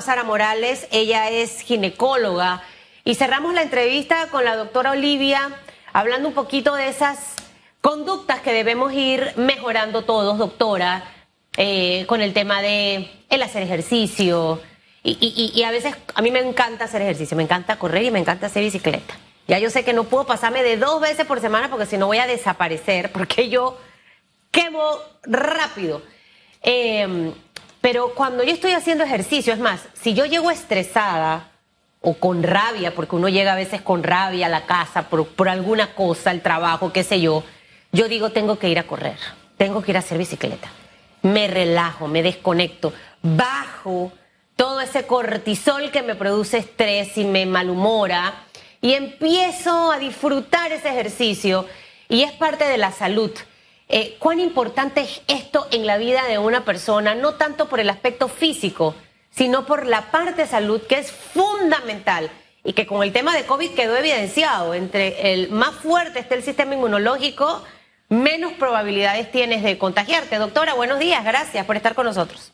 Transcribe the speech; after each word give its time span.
Sara 0.00 0.24
Morales, 0.24 0.86
ella 0.90 1.28
es 1.28 1.60
ginecóloga. 1.60 2.62
Y 3.04 3.16
cerramos 3.16 3.54
la 3.54 3.62
entrevista 3.62 4.28
con 4.28 4.44
la 4.44 4.56
doctora 4.56 4.92
Olivia 4.92 5.50
hablando 5.92 6.28
un 6.28 6.34
poquito 6.34 6.74
de 6.74 6.88
esas 6.88 7.34
conductas 7.80 8.40
que 8.40 8.52
debemos 8.52 8.92
ir 8.92 9.32
mejorando 9.36 10.02
todos, 10.02 10.38
doctora, 10.38 11.04
eh, 11.56 12.06
con 12.06 12.22
el 12.22 12.32
tema 12.32 12.62
de 12.62 13.10
el 13.28 13.42
hacer 13.42 13.62
ejercicio. 13.62 14.60
Y, 15.04 15.52
y, 15.52 15.62
a 15.64 15.72
veces 15.72 15.96
a 16.14 16.22
mí 16.22 16.30
me 16.30 16.38
encanta 16.38 16.84
hacer 16.84 17.02
ejercicio, 17.02 17.36
me 17.36 17.42
encanta 17.42 17.76
correr 17.76 18.04
y 18.04 18.12
me 18.12 18.20
encanta 18.20 18.46
hacer 18.46 18.62
bicicleta. 18.62 19.14
Ya 19.48 19.58
yo 19.58 19.68
sé 19.68 19.84
que 19.84 19.92
no 19.92 20.04
puedo 20.04 20.24
pasarme 20.24 20.62
de 20.62 20.76
dos 20.76 21.00
veces 21.00 21.26
por 21.26 21.40
semana 21.40 21.68
porque 21.68 21.86
si 21.86 21.98
no 21.98 22.06
voy 22.06 22.18
a 22.18 22.28
desaparecer, 22.28 23.10
porque 23.10 23.48
yo 23.48 23.76
quemo 24.52 24.96
rápido. 25.24 26.02
Eh, 26.62 27.32
pero 27.82 28.14
cuando 28.14 28.44
yo 28.44 28.52
estoy 28.52 28.72
haciendo 28.72 29.04
ejercicio, 29.04 29.52
es 29.52 29.58
más, 29.58 29.82
si 29.92 30.14
yo 30.14 30.24
llego 30.24 30.50
estresada 30.50 31.50
o 32.00 32.14
con 32.14 32.44
rabia, 32.44 32.94
porque 32.94 33.16
uno 33.16 33.28
llega 33.28 33.52
a 33.52 33.56
veces 33.56 33.82
con 33.82 34.04
rabia 34.04 34.46
a 34.46 34.48
la 34.48 34.66
casa 34.66 35.10
por, 35.10 35.26
por 35.26 35.48
alguna 35.48 35.94
cosa, 35.94 36.30
el 36.30 36.42
trabajo, 36.42 36.92
qué 36.92 37.02
sé 37.02 37.20
yo, 37.20 37.42
yo 37.90 38.08
digo, 38.08 38.30
tengo 38.30 38.58
que 38.58 38.68
ir 38.68 38.78
a 38.78 38.84
correr, 38.86 39.18
tengo 39.56 39.82
que 39.82 39.90
ir 39.90 39.96
a 39.96 40.00
hacer 40.00 40.16
bicicleta. 40.16 40.70
Me 41.22 41.48
relajo, 41.48 42.06
me 42.06 42.22
desconecto, 42.22 42.92
bajo 43.20 44.12
todo 44.54 44.80
ese 44.80 45.04
cortisol 45.06 45.90
que 45.90 46.02
me 46.02 46.14
produce 46.14 46.58
estrés 46.58 47.18
y 47.18 47.24
me 47.24 47.46
malhumora 47.46 48.44
y 48.80 48.94
empiezo 48.94 49.90
a 49.90 49.98
disfrutar 49.98 50.70
ese 50.70 50.88
ejercicio 50.88 51.66
y 52.08 52.22
es 52.22 52.30
parte 52.32 52.64
de 52.64 52.78
la 52.78 52.92
salud. 52.92 53.32
Eh, 53.88 54.16
¿Cuán 54.18 54.40
importante 54.40 55.02
es 55.02 55.22
esto 55.28 55.66
en 55.70 55.86
la 55.86 55.98
vida 55.98 56.24
de 56.24 56.38
una 56.38 56.64
persona? 56.64 57.14
No 57.14 57.34
tanto 57.34 57.68
por 57.68 57.80
el 57.80 57.90
aspecto 57.90 58.28
físico, 58.28 58.94
sino 59.30 59.66
por 59.66 59.86
la 59.86 60.10
parte 60.10 60.42
de 60.42 60.46
salud 60.46 60.82
que 60.82 60.98
es 60.98 61.10
fundamental 61.10 62.30
y 62.64 62.72
que 62.72 62.86
con 62.86 63.02
el 63.02 63.12
tema 63.12 63.34
de 63.34 63.44
COVID 63.44 63.70
quedó 63.74 63.96
evidenciado. 63.96 64.74
Entre 64.74 65.32
el 65.32 65.50
más 65.50 65.74
fuerte 65.74 66.20
esté 66.20 66.36
el 66.36 66.42
sistema 66.42 66.74
inmunológico, 66.74 67.62
menos 68.08 68.52
probabilidades 68.54 69.30
tienes 69.30 69.62
de 69.62 69.78
contagiarte. 69.78 70.36
Doctora, 70.36 70.74
buenos 70.74 70.98
días, 70.98 71.24
gracias 71.24 71.64
por 71.66 71.76
estar 71.76 71.94
con 71.94 72.06
nosotros. 72.06 72.52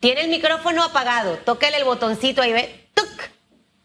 Tiene 0.00 0.22
el 0.22 0.28
micrófono 0.28 0.82
apagado, 0.84 1.38
tóquele 1.38 1.78
el 1.78 1.84
botoncito 1.84 2.42
ahí, 2.42 2.52
ve. 2.52 2.88
¡Tuc! 2.94 3.33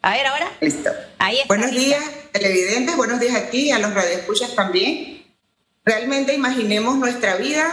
A 0.01 0.11
ver, 0.11 0.25
ahora. 0.27 0.49
Listo. 0.61 0.89
Ahí 1.17 1.35
está. 1.39 1.47
Buenos 1.47 1.71
días, 1.71 2.03
televidentes, 2.31 2.95
buenos 2.95 3.19
días 3.19 3.35
aquí, 3.35 3.71
a 3.71 3.79
los 3.79 3.93
radioescuchas 3.93 4.55
también. 4.55 5.25
Realmente 5.83 6.33
imaginemos 6.33 6.97
nuestra 6.97 7.35
vida 7.35 7.65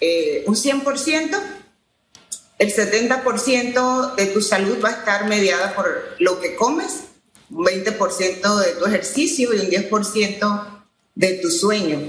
eh, 0.00 0.44
un 0.46 0.54
100%, 0.54 1.38
el 2.58 2.74
70% 2.74 4.14
de 4.14 4.26
tu 4.26 4.40
salud 4.40 4.78
va 4.82 4.88
a 4.88 4.92
estar 4.92 5.26
mediada 5.26 5.74
por 5.74 6.16
lo 6.18 6.40
que 6.40 6.56
comes, 6.56 7.04
un 7.50 7.66
20% 7.66 8.56
de 8.58 8.72
tu 8.72 8.86
ejercicio 8.86 9.52
y 9.52 9.58
un 9.58 9.66
10% 9.66 10.82
de 11.14 11.34
tu 11.34 11.50
sueño. 11.50 12.00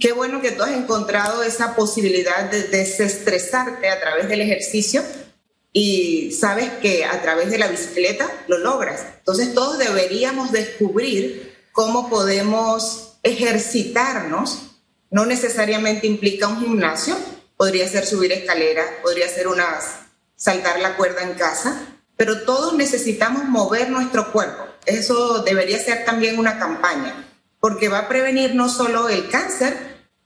Qué 0.00 0.12
bueno 0.12 0.40
que 0.40 0.50
tú 0.50 0.64
has 0.64 0.72
encontrado 0.72 1.44
esa 1.44 1.76
posibilidad 1.76 2.50
de 2.50 2.64
desestresarte 2.64 3.88
a 3.88 4.00
través 4.00 4.28
del 4.28 4.40
ejercicio 4.40 5.04
y 5.76 6.30
sabes 6.30 6.70
que 6.80 7.04
a 7.04 7.20
través 7.20 7.50
de 7.50 7.58
la 7.58 7.66
bicicleta 7.66 8.30
lo 8.46 8.58
logras. 8.58 9.04
Entonces 9.18 9.52
todos 9.54 9.76
deberíamos 9.76 10.52
descubrir 10.52 11.52
cómo 11.72 12.08
podemos 12.08 13.18
ejercitarnos. 13.24 14.70
No 15.10 15.26
necesariamente 15.26 16.06
implica 16.06 16.46
un 16.46 16.60
gimnasio, 16.60 17.16
podría 17.56 17.88
ser 17.88 18.06
subir 18.06 18.30
escaleras, 18.30 18.86
podría 19.02 19.28
ser 19.28 19.48
unas, 19.48 19.96
saltar 20.36 20.78
la 20.78 20.96
cuerda 20.96 21.22
en 21.22 21.34
casa, 21.34 21.98
pero 22.16 22.42
todos 22.42 22.74
necesitamos 22.74 23.44
mover 23.44 23.90
nuestro 23.90 24.30
cuerpo. 24.30 24.62
Eso 24.86 25.42
debería 25.42 25.80
ser 25.80 26.04
también 26.04 26.38
una 26.38 26.56
campaña, 26.56 27.34
porque 27.58 27.88
va 27.88 27.98
a 27.98 28.08
prevenir 28.08 28.54
no 28.54 28.68
solo 28.68 29.08
el 29.08 29.28
cáncer, 29.28 29.76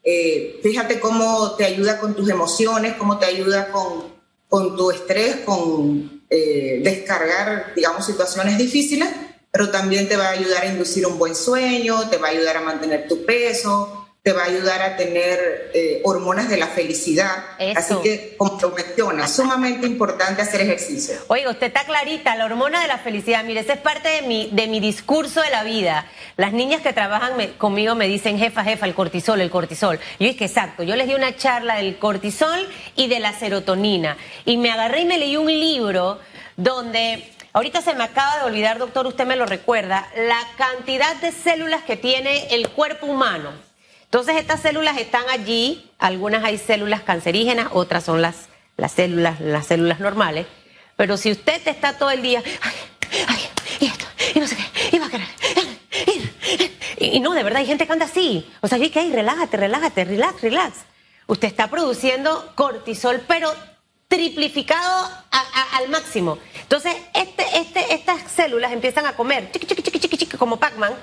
eh, 0.05 0.61
fíjate 0.63 1.01
cómo 1.01 1.53
te 1.57 1.65
ayuda 1.65 1.99
con 1.99 2.15
tus 2.15 2.29
emociones, 2.29 2.97
cómo 2.99 3.19
te 3.19 3.27
ayuda 3.27 3.73
con 3.73 4.18
con 4.49 4.77
tu 4.77 4.91
estrés, 4.91 5.37
con 5.45 6.23
eh, 6.31 6.81
descargar, 6.83 7.73
digamos, 7.75 8.05
situaciones 8.05 8.59
difíciles, 8.59 9.09
pero 9.51 9.71
también 9.71 10.09
te 10.09 10.17
va 10.17 10.29
a 10.29 10.33
ayudar 10.33 10.65
a 10.65 10.67
inducir 10.67 11.07
un 11.07 11.19
buen 11.19 11.35
sueño, 11.35 12.09
te 12.09 12.19
va 12.19 12.29
a 12.29 12.31
ayudar 12.31 12.59
a 12.59 12.61
mantener 12.61 13.09
tu 13.09 13.25
peso, 13.25 13.98
te 14.23 14.33
va 14.33 14.43
a 14.43 14.47
ayudar 14.47 14.83
a 14.83 14.97
tener 14.97 15.71
eh, 15.73 16.03
hormonas 16.05 16.51
de 16.51 16.59
la 16.59 16.67
felicidad. 16.67 17.45
Así 17.75 17.95
que, 18.03 18.35
como 18.37 18.61
lo 18.61 18.71
menciona, 18.73 19.27
sumamente 19.27 19.87
importante 19.87 20.43
hacer 20.43 20.61
ejercicio. 20.61 21.15
Oiga, 21.29 21.51
usted 21.51 21.69
está 21.69 21.85
clarita, 21.85 22.35
la 22.37 22.45
hormona 22.45 22.83
de 22.83 22.89
la 22.89 22.99
felicidad. 22.99 23.43
Mire, 23.45 23.61
esa 23.61 23.75
es 23.75 23.81
parte 23.81 24.09
de 24.09 24.23
mi, 24.23 24.51
de 24.53 24.67
mi 24.67 24.81
discurso 24.81 25.41
de 25.41 25.51
la 25.51 25.65
vida. 25.65 26.07
Las 26.37 26.53
niñas 26.53 26.83
que 26.83 26.93
trabajan 26.93 27.33
conmigo 27.57 27.95
me 27.95 28.07
dicen, 28.07 28.39
jefa, 28.39 28.65
jefa, 28.65 28.85
el 28.85 28.95
cortisol, 28.95 29.41
el 29.41 29.51
cortisol. 29.51 29.99
Y 30.19 30.25
yo 30.25 30.31
es 30.31 30.37
que 30.37 30.45
exacto, 30.45 30.83
yo 30.83 30.95
les 30.97 31.07
di 31.07 31.15
una 31.15 31.35
charla 31.37 31.77
del 31.77 31.99
cortisol 31.99 32.69
y 32.97 33.09
de 33.09 33.21
la 33.21 33.33
serotonina. 33.33 34.19
Y 34.45 34.59
me 34.59 34.71
agarré 34.71 35.01
y 35.01 35.07
me 35.07 35.19
leí 35.19 35.37
un 35.37 35.47
libro 35.47 36.19
donde 36.57 37.33
Ahorita 37.55 37.81
se 37.81 37.95
me 37.95 38.05
acaba 38.05 38.39
de 38.39 38.45
olvidar, 38.45 38.79
doctor, 38.79 39.07
usted 39.07 39.27
me 39.27 39.35
lo 39.35 39.47
recuerda, 39.47 40.07
la 40.15 40.39
cantidad 40.59 41.17
de 41.17 41.33
células 41.33 41.83
que 41.83 41.97
tiene 41.97 42.55
el 42.55 42.69
cuerpo 42.69 43.07
humano. 43.07 43.68
Entonces 44.09 44.37
estas 44.37 44.63
células 44.63 44.97
están 44.97 45.25
allí, 45.29 45.91
algunas 45.99 46.43
hay 46.43 46.57
células 46.57 47.03
cancerígenas, 47.03 47.69
otras 47.73 48.05
son 48.05 48.23
las, 48.23 48.49
las 48.79 48.93
células, 48.93 49.39
las 49.39 49.67
células 49.67 50.01
normales. 50.01 50.47
Pero 50.97 51.19
si 51.19 51.31
usted 51.31 51.61
está 51.69 51.99
todo 51.99 52.11
el 52.11 52.23
día, 52.23 52.43
ay, 52.63 52.75
ay, 53.29 53.41
y 53.81 53.85
esto, 53.85 54.07
y 54.35 54.41
no 54.41 54.47
sé 54.47 54.57
qué, 54.57 54.97
y 54.97 54.99
va 54.99 55.07
a 55.07 55.11
querer, 55.11 55.27
y, 56.97 57.21
no, 57.21 57.35
de 57.35 57.43
verdad 57.43 57.61
hay 57.61 57.67
gente 57.67 57.87
que 57.87 57.93
anda 57.93 58.07
así. 58.07 58.51
O 58.63 58.69
sea, 58.69 58.79
que 58.79 58.99
hay, 58.99 59.13
relájate, 59.13 59.59
relájate, 59.59 60.07
relax, 60.07 60.41
relax. 60.41 60.79
Usted 61.27 61.49
está 61.49 61.69
produciendo 61.69 62.53
cortisol, 62.55 63.23
pero 63.29 63.53
triplificado 64.09 65.11
al 65.75 65.89
máximo. 65.91 66.39
Entonces, 66.63 66.97
este, 67.13 67.45
este, 67.59 67.93
estas 67.93 68.23
células 68.33 68.73
empiezan 68.73 69.05
a 69.05 69.13
comer, 69.13 69.53
chiqui, 69.53 69.67
chiqui, 69.67 69.83
chiqui, 70.01 70.17
chiqui, 70.17 70.37
como 70.39 70.59
Pac-Man, 70.59 70.95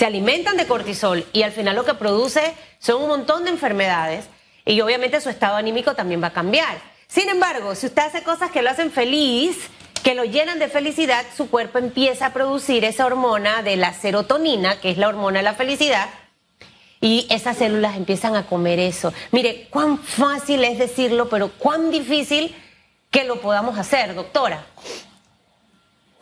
se 0.00 0.06
alimentan 0.06 0.56
de 0.56 0.66
cortisol 0.66 1.26
y 1.34 1.42
al 1.42 1.52
final 1.52 1.76
lo 1.76 1.84
que 1.84 1.92
produce 1.92 2.54
son 2.78 3.02
un 3.02 3.08
montón 3.08 3.44
de 3.44 3.50
enfermedades 3.50 4.24
y 4.64 4.80
obviamente 4.80 5.20
su 5.20 5.28
estado 5.28 5.56
anímico 5.56 5.94
también 5.94 6.22
va 6.22 6.28
a 6.28 6.32
cambiar. 6.32 6.78
Sin 7.06 7.28
embargo, 7.28 7.74
si 7.74 7.84
usted 7.84 8.00
hace 8.00 8.22
cosas 8.22 8.50
que 8.50 8.62
lo 8.62 8.70
hacen 8.70 8.90
feliz, 8.90 9.58
que 10.02 10.14
lo 10.14 10.24
llenan 10.24 10.58
de 10.58 10.68
felicidad, 10.68 11.26
su 11.36 11.50
cuerpo 11.50 11.76
empieza 11.76 12.24
a 12.24 12.32
producir 12.32 12.82
esa 12.86 13.04
hormona 13.04 13.62
de 13.62 13.76
la 13.76 13.92
serotonina, 13.92 14.80
que 14.80 14.90
es 14.90 14.96
la 14.96 15.06
hormona 15.06 15.40
de 15.40 15.42
la 15.42 15.52
felicidad, 15.52 16.08
y 17.02 17.26
esas 17.28 17.58
células 17.58 17.98
empiezan 17.98 18.36
a 18.36 18.46
comer 18.46 18.78
eso. 18.78 19.12
Mire, 19.32 19.66
cuán 19.68 19.98
fácil 19.98 20.64
es 20.64 20.78
decirlo, 20.78 21.28
pero 21.28 21.50
cuán 21.58 21.90
difícil 21.90 22.56
que 23.10 23.24
lo 23.24 23.42
podamos 23.42 23.78
hacer, 23.78 24.14
doctora. 24.14 24.64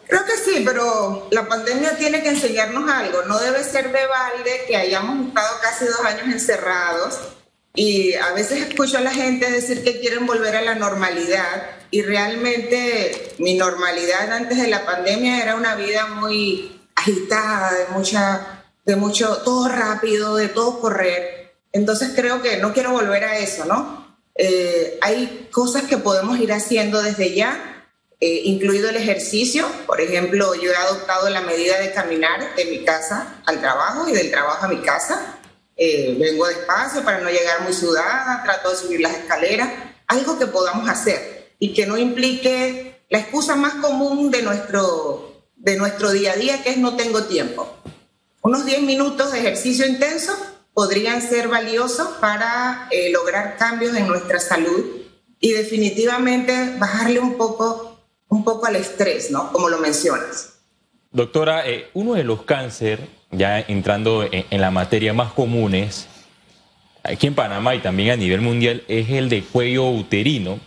Creo 0.09 0.25
que 0.25 0.37
sí, 0.39 0.63
pero 0.65 1.29
la 1.31 1.47
pandemia 1.47 1.99
tiene 1.99 2.23
que 2.23 2.31
enseñarnos 2.31 2.91
algo. 2.91 3.23
No 3.27 3.39
debe 3.39 3.63
ser 3.63 3.93
de 3.93 4.07
balde 4.07 4.65
que 4.67 4.77
hayamos 4.77 5.29
estado 5.29 5.61
casi 5.61 5.85
dos 5.85 6.01
años 6.01 6.27
encerrados 6.29 7.19
y 7.75 8.15
a 8.15 8.33
veces 8.33 8.67
escucho 8.67 8.97
a 8.99 9.03
la 9.03 9.13
gente 9.13 9.51
decir 9.51 9.85
que 9.85 10.01
quieren 10.01 10.27
volver 10.27 10.57
a 10.57 10.63
la 10.63 10.75
normalidad 10.75 11.63
y 11.91 12.03
realmente 12.03 13.35
mi 13.39 13.55
normalidad 13.55 14.33
antes 14.33 14.59
de 14.59 14.69
la 14.69 14.87
pandemia 14.87 15.43
era 15.43 15.57
una 15.57 15.77
vida 15.77 16.07
muy 16.07 16.81
agitada, 16.95 17.73
de 17.73 17.87
mucha, 17.93 18.65
de 18.87 18.97
mucho, 18.97 19.43
todo 19.45 19.69
rápido, 19.69 20.37
de 20.37 20.49
todo 20.49 20.81
correr. 20.81 21.55
Entonces 21.73 22.13
creo 22.17 22.41
que 22.41 22.57
no 22.57 22.73
quiero 22.73 22.93
volver 22.93 23.25
a 23.25 23.39
eso, 23.39 23.67
¿no? 23.67 24.17
Eh, 24.35 24.99
hay 25.03 25.49
cosas 25.53 25.83
que 25.83 25.99
podemos 25.99 26.39
ir 26.39 26.53
haciendo 26.53 27.03
desde 27.03 27.35
ya 27.35 27.78
eh, 28.21 28.43
incluido 28.45 28.89
el 28.89 28.97
ejercicio. 28.97 29.67
Por 29.87 30.01
ejemplo, 30.01 30.55
yo 30.55 30.73
he 30.73 30.77
adoptado 30.77 31.29
la 31.31 31.41
medida 31.41 31.79
de 31.79 31.93
caminar 31.93 32.55
de 32.57 32.65
mi 32.65 32.85
casa 32.85 33.41
al 33.47 33.61
trabajo 33.61 34.09
y 34.09 34.13
del 34.13 34.31
trabajo 34.31 34.67
a 34.67 34.69
mi 34.69 34.81
casa. 34.81 35.39
Eh, 35.77 36.17
vengo 36.19 36.47
despacio 36.47 37.05
para 37.05 37.21
no 37.21 37.31
llegar 37.31 37.63
muy 37.63 37.73
sudada, 37.73 38.43
trato 38.43 38.71
de 38.71 38.77
subir 38.77 39.01
las 39.01 39.15
escaleras, 39.15 39.71
algo 40.09 40.39
que 40.39 40.49
podamos 40.49 40.89
hacer 40.89 41.53
y 41.61 41.73
que 41.73 41.87
no 41.87 41.97
implique 41.97 43.03
la 43.09 43.21
excusa 43.21 43.55
más 43.55 43.75
común 43.75 44.31
de 44.31 44.43
nuestro, 44.43 45.45
de 45.57 45.77
nuestro 45.77 46.11
día 46.11 46.33
a 46.33 46.37
día, 46.37 46.63
que 46.63 46.71
es 46.71 46.79
no 46.79 46.97
tengo 46.97 47.25
tiempo. 47.25 47.73
Unos 48.43 48.65
10 48.65 48.83
minutos 48.83 49.31
de 49.33 49.39
ejercicio 49.39 49.87
intenso 49.87 50.37
podrían 50.75 51.23
ser 51.23 51.49
valiosos 51.49 52.09
para 52.21 52.89
eh, 52.91 53.11
lograr 53.13 53.57
cambios 53.57 53.97
en 53.97 54.09
nuestra 54.09 54.41
salud 54.41 54.85
y 55.41 55.53
definitivamente 55.53 56.75
bajarle 56.79 57.21
un 57.21 57.37
poco 57.37 57.88
un 58.29 58.45
poco 58.45 58.67
al 58.67 58.77
estrés, 58.77 59.31
¿no? 59.31 59.53
Como 59.53 59.69
lo 59.69 59.79
mencionas. 59.79 60.59
Doctora, 61.11 61.67
eh, 61.67 61.89
uno 61.95 62.15
de 62.15 62.25
los 62.25 62.43
cánceres, 62.43 63.09
ya 63.31 63.61
entrando 63.61 64.29
en, 64.31 64.61
la 64.61 64.71
materia 64.71 65.13
más 65.15 65.33
comunes, 65.33 66.07
aquí 67.03 67.27
en 67.27 67.35
Panamá 67.35 67.75
y 67.75 67.81
también 67.81 68.11
a 68.11 68.17
nivel 68.17 68.41
mundial, 68.41 68.85
es 68.89 69.11
el 69.11 69.29
de 69.29 69.43
cuello 69.43 69.89
uterino. 69.89 70.61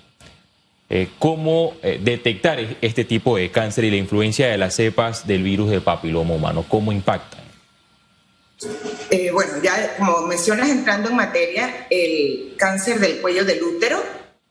eh, 0.94 1.08
cómo 1.20 1.74
eh, 1.84 2.02
detectar 2.04 2.60
este 2.82 3.06
tipo 3.06 3.38
de 3.38 3.50
cáncer 3.50 3.86
y 3.86 3.92
la 3.92 3.96
influencia 3.96 4.48
de 4.48 4.58
las 4.58 4.76
cepas 4.76 5.26
del 5.26 5.42
virus 5.42 5.70
del 5.70 5.82
papiloma 5.82 6.34
humano, 6.34 6.66
cómo 6.68 6.92
impactan. 6.92 7.40
Bueno, 9.32 9.54
ya 9.64 9.96
como 9.98 10.28
mencionas 10.28 10.70
entrando 10.70 11.10
en 11.10 11.16
materia, 11.16 11.88
el 11.90 12.56
cáncer 12.58 13.00
del 13.00 13.22
cuello 13.22 13.46
del 13.46 13.64
útero 13.64 14.04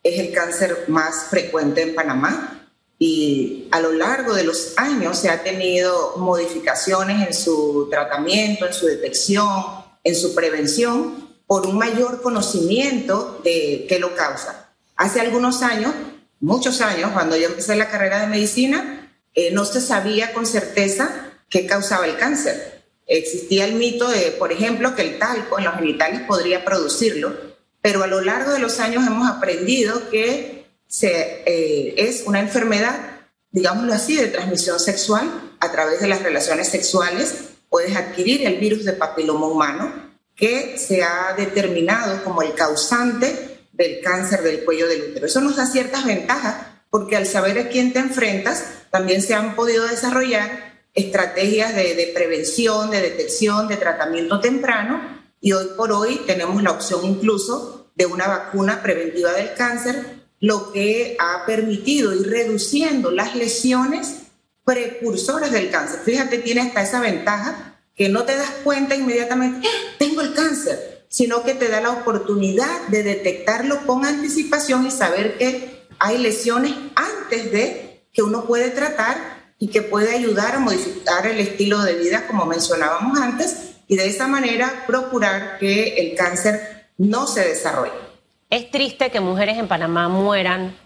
es 0.03 0.19
el 0.19 0.33
cáncer 0.33 0.85
más 0.89 1.27
frecuente 1.29 1.83
en 1.83 1.95
Panamá 1.95 2.60
y 3.01 3.67
a 3.73 3.81
lo 3.81 3.93
largo 3.93 4.35
de 4.35 4.45
los 4.45 4.75
años 4.77 5.19
se 5.19 5.31
ha 5.31 5.43
tenido 5.43 6.19
modificaciones 6.19 7.27
en 7.27 7.35
su 7.35 7.89
tratamiento, 7.91 8.67
en 8.67 8.75
su 8.75 8.87
detección, 8.87 9.65
en 10.05 10.15
su 10.15 10.35
prevención 10.35 11.31
por 11.47 11.67
un 11.67 11.79
mayor 11.79 12.23
conocimiento 12.23 13.41
de 13.43 13.87
qué 13.89 13.99
lo 13.99 14.15
causa. 14.15 14.73
Hace 14.97 15.21
algunos 15.21 15.63
años 15.63 15.93
muchos 16.41 16.81
años, 16.81 17.11
cuando 17.13 17.37
yo 17.37 17.47
empecé 17.47 17.77
la 17.77 17.91
carrera 17.91 18.21
de 18.21 18.27
medicina, 18.27 19.13
eh, 19.35 19.51
no 19.53 19.65
se 19.65 19.81
sabía 19.81 20.33
con 20.33 20.47
certeza 20.47 21.33
qué 21.49 21.67
causaba 21.67 22.07
el 22.07 22.17
cáncer. 22.17 22.83
Existía 23.07 23.67
el 23.67 23.75
mito 23.75 24.09
de, 24.09 24.33
por 24.33 24.53
ejemplo, 24.53 24.95
que 24.95 25.03
el 25.03 25.19
talco 25.19 25.59
en 25.59 25.65
los 25.65 25.75
genitales 25.75 26.23
podría 26.23 26.65
producirlo, 26.65 27.35
pero 27.83 28.03
a 28.03 28.07
lo 28.07 28.21
largo 28.21 28.53
de 28.53 28.59
los 28.59 28.81
años 28.81 29.07
hemos 29.07 29.29
aprendido 29.29 30.11
que 30.11 30.60
se, 30.91 31.45
eh, 31.47 31.95
es 31.97 32.25
una 32.27 32.41
enfermedad, 32.41 33.21
digámoslo 33.53 33.95
así, 33.95 34.17
de 34.17 34.27
transmisión 34.27 34.81
sexual 34.81 35.55
a 35.61 35.71
través 35.71 36.01
de 36.01 36.09
las 36.09 36.23
relaciones 36.23 36.69
sexuales. 36.69 37.35
Puedes 37.69 37.97
adquirir 37.97 38.45
el 38.45 38.59
virus 38.59 38.85
de 38.85 38.95
papiloma 38.95 39.47
humano 39.47 40.11
que 40.35 40.77
se 40.79 41.05
ha 41.05 41.35
determinado 41.37 42.25
como 42.25 42.43
el 42.43 42.55
causante 42.55 43.61
del 43.73 44.01
cáncer 44.01 44.43
del 44.43 44.65
cuello 44.65 44.89
del 44.89 45.11
útero. 45.11 45.27
Eso 45.27 45.41
nos 45.41 45.57
da 45.57 45.67
ciertas 45.67 46.05
ventajas 46.05 46.57
porque 46.91 47.17
al 47.17 47.27
saber 47.27 47.57
a 47.59 47.69
quién 47.69 47.93
te 47.93 48.01
enfrentas, 48.01 48.65
también 48.91 49.23
se 49.23 49.35
han 49.35 49.55
podido 49.55 49.87
desarrollar 49.87 50.81
estrategias 50.93 51.77
de, 51.77 52.11
prevención, 52.13 52.91
de 52.91 53.01
detección, 53.01 53.69
de 53.69 53.77
tratamiento 53.77 54.41
temprano 54.41 55.23
y 55.41 55.53
hoy 55.53 55.69
por 55.77 55.93
hoy 55.93 56.23
tenemos 56.27 56.61
la 56.65 56.73
opción 56.73 57.05
incluso 57.05 57.93
de 57.95 58.07
una 58.07 58.27
vacuna 58.27 58.83
preventiva 58.83 59.33
del 59.33 59.55
cáncer, 59.55 60.20
lo 60.41 60.73
que 60.73 61.17
ha 61.21 61.45
permitido 61.47 62.15
ir 62.15 62.29
reduciendo 62.29 63.11
las 63.11 63.37
lesiones 63.37 64.17
precursoras 64.65 65.53
del 65.53 65.71
cáncer. 65.71 66.01
Fíjate, 66.05 66.39
tiene 66.39 66.63
hasta 66.63 66.83
esa 66.83 67.01
ventaja 67.01 67.79
que 67.95 68.09
no 68.09 68.25
te 68.25 68.35
das 68.35 68.51
cuenta 68.65 68.95
inmediatamente, 68.95 69.67
¡Eh, 69.67 69.71
tengo 69.99 70.23
el 70.23 70.33
cáncer, 70.33 71.05
sino 71.09 71.43
que 71.43 71.55
te 71.55 71.69
da 71.69 71.81
la 71.81 71.91
oportunidad 71.91 72.89
de 72.89 73.03
detectarlo 73.03 73.87
con 73.87 74.07
anticipación 74.07 74.87
y 74.87 74.91
saber 74.91 75.37
que 75.37 75.87
hay 75.99 76.17
lesiones 76.17 76.73
antes 76.95 77.53
de 77.53 78.07
que 78.13 78.23
uno 78.23 78.47
puede 78.47 78.71
tratar 78.71 79.53
y 79.59 79.69
que 79.69 79.83
puede 79.83 80.15
ayudar 80.15 80.55
a 80.55 80.61
modificar 80.61 81.27
el 81.27 81.39
estilo 81.39 81.83
de 81.83 81.95
vida, 81.95 82.27
como 82.27 82.47
mencionábamos 82.47 83.21
antes, 83.21 83.57
y 83.87 83.97
de 83.97 84.07
esa 84.07 84.27
manera 84.27 84.85
procurar 84.87 85.59
que 85.59 85.97
el 85.97 86.17
cáncer 86.17 86.87
no 86.97 87.27
se 87.27 87.47
desarrolle. 87.47 88.10
Es 88.51 88.69
triste 88.69 89.11
que 89.11 89.21
mujeres 89.21 89.59
en 89.59 89.69
Panamá 89.69 90.09
mueran, 90.09 90.77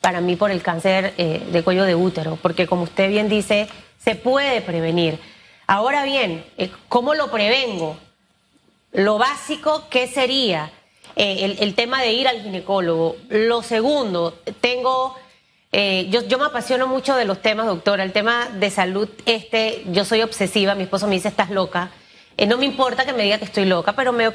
para 0.00 0.20
mí, 0.20 0.36
por 0.36 0.52
el 0.52 0.62
cáncer 0.62 1.14
eh, 1.18 1.44
de 1.50 1.62
cuello 1.64 1.82
de 1.82 1.96
útero, 1.96 2.38
porque 2.40 2.68
como 2.68 2.84
usted 2.84 3.10
bien 3.10 3.28
dice, 3.28 3.68
se 3.98 4.14
puede 4.14 4.60
prevenir. 4.60 5.18
Ahora 5.66 6.04
bien, 6.04 6.44
eh, 6.56 6.70
¿cómo 6.88 7.14
lo 7.14 7.28
prevengo? 7.32 7.96
Lo 8.92 9.18
básico, 9.18 9.88
¿qué 9.90 10.06
sería? 10.06 10.70
Eh, 11.16 11.56
el, 11.58 11.74
tema 11.74 12.00
de 12.02 12.12
ir 12.12 12.28
al 12.28 12.40
ginecólogo. 12.40 13.16
Lo 13.28 13.64
segundo, 13.64 14.38
tengo, 14.60 15.16
yo, 15.72 16.24
yo 16.28 16.38
me 16.38 16.44
apasiono 16.46 16.86
mucho 16.86 17.16
de 17.16 17.24
los 17.24 17.42
temas, 17.42 17.66
doctora. 17.66 18.04
El 18.04 18.12
tema 18.12 18.48
de 18.48 18.70
salud, 18.70 19.08
este, 19.26 19.82
yo 19.88 20.04
soy 20.04 20.22
obsesiva, 20.22 20.76
mi 20.76 20.84
esposo 20.84 21.08
me 21.08 21.16
dice, 21.16 21.26
estás 21.26 21.50
loca. 21.50 21.90
Eh, 22.38 22.46
no 22.46 22.56
me 22.56 22.66
importa 22.66 23.04
que 23.04 23.12
me 23.12 23.24
diga 23.24 23.38
que 23.38 23.46
estoy 23.46 23.64
loca, 23.64 23.94
pero 23.94 24.12
me 24.12 24.28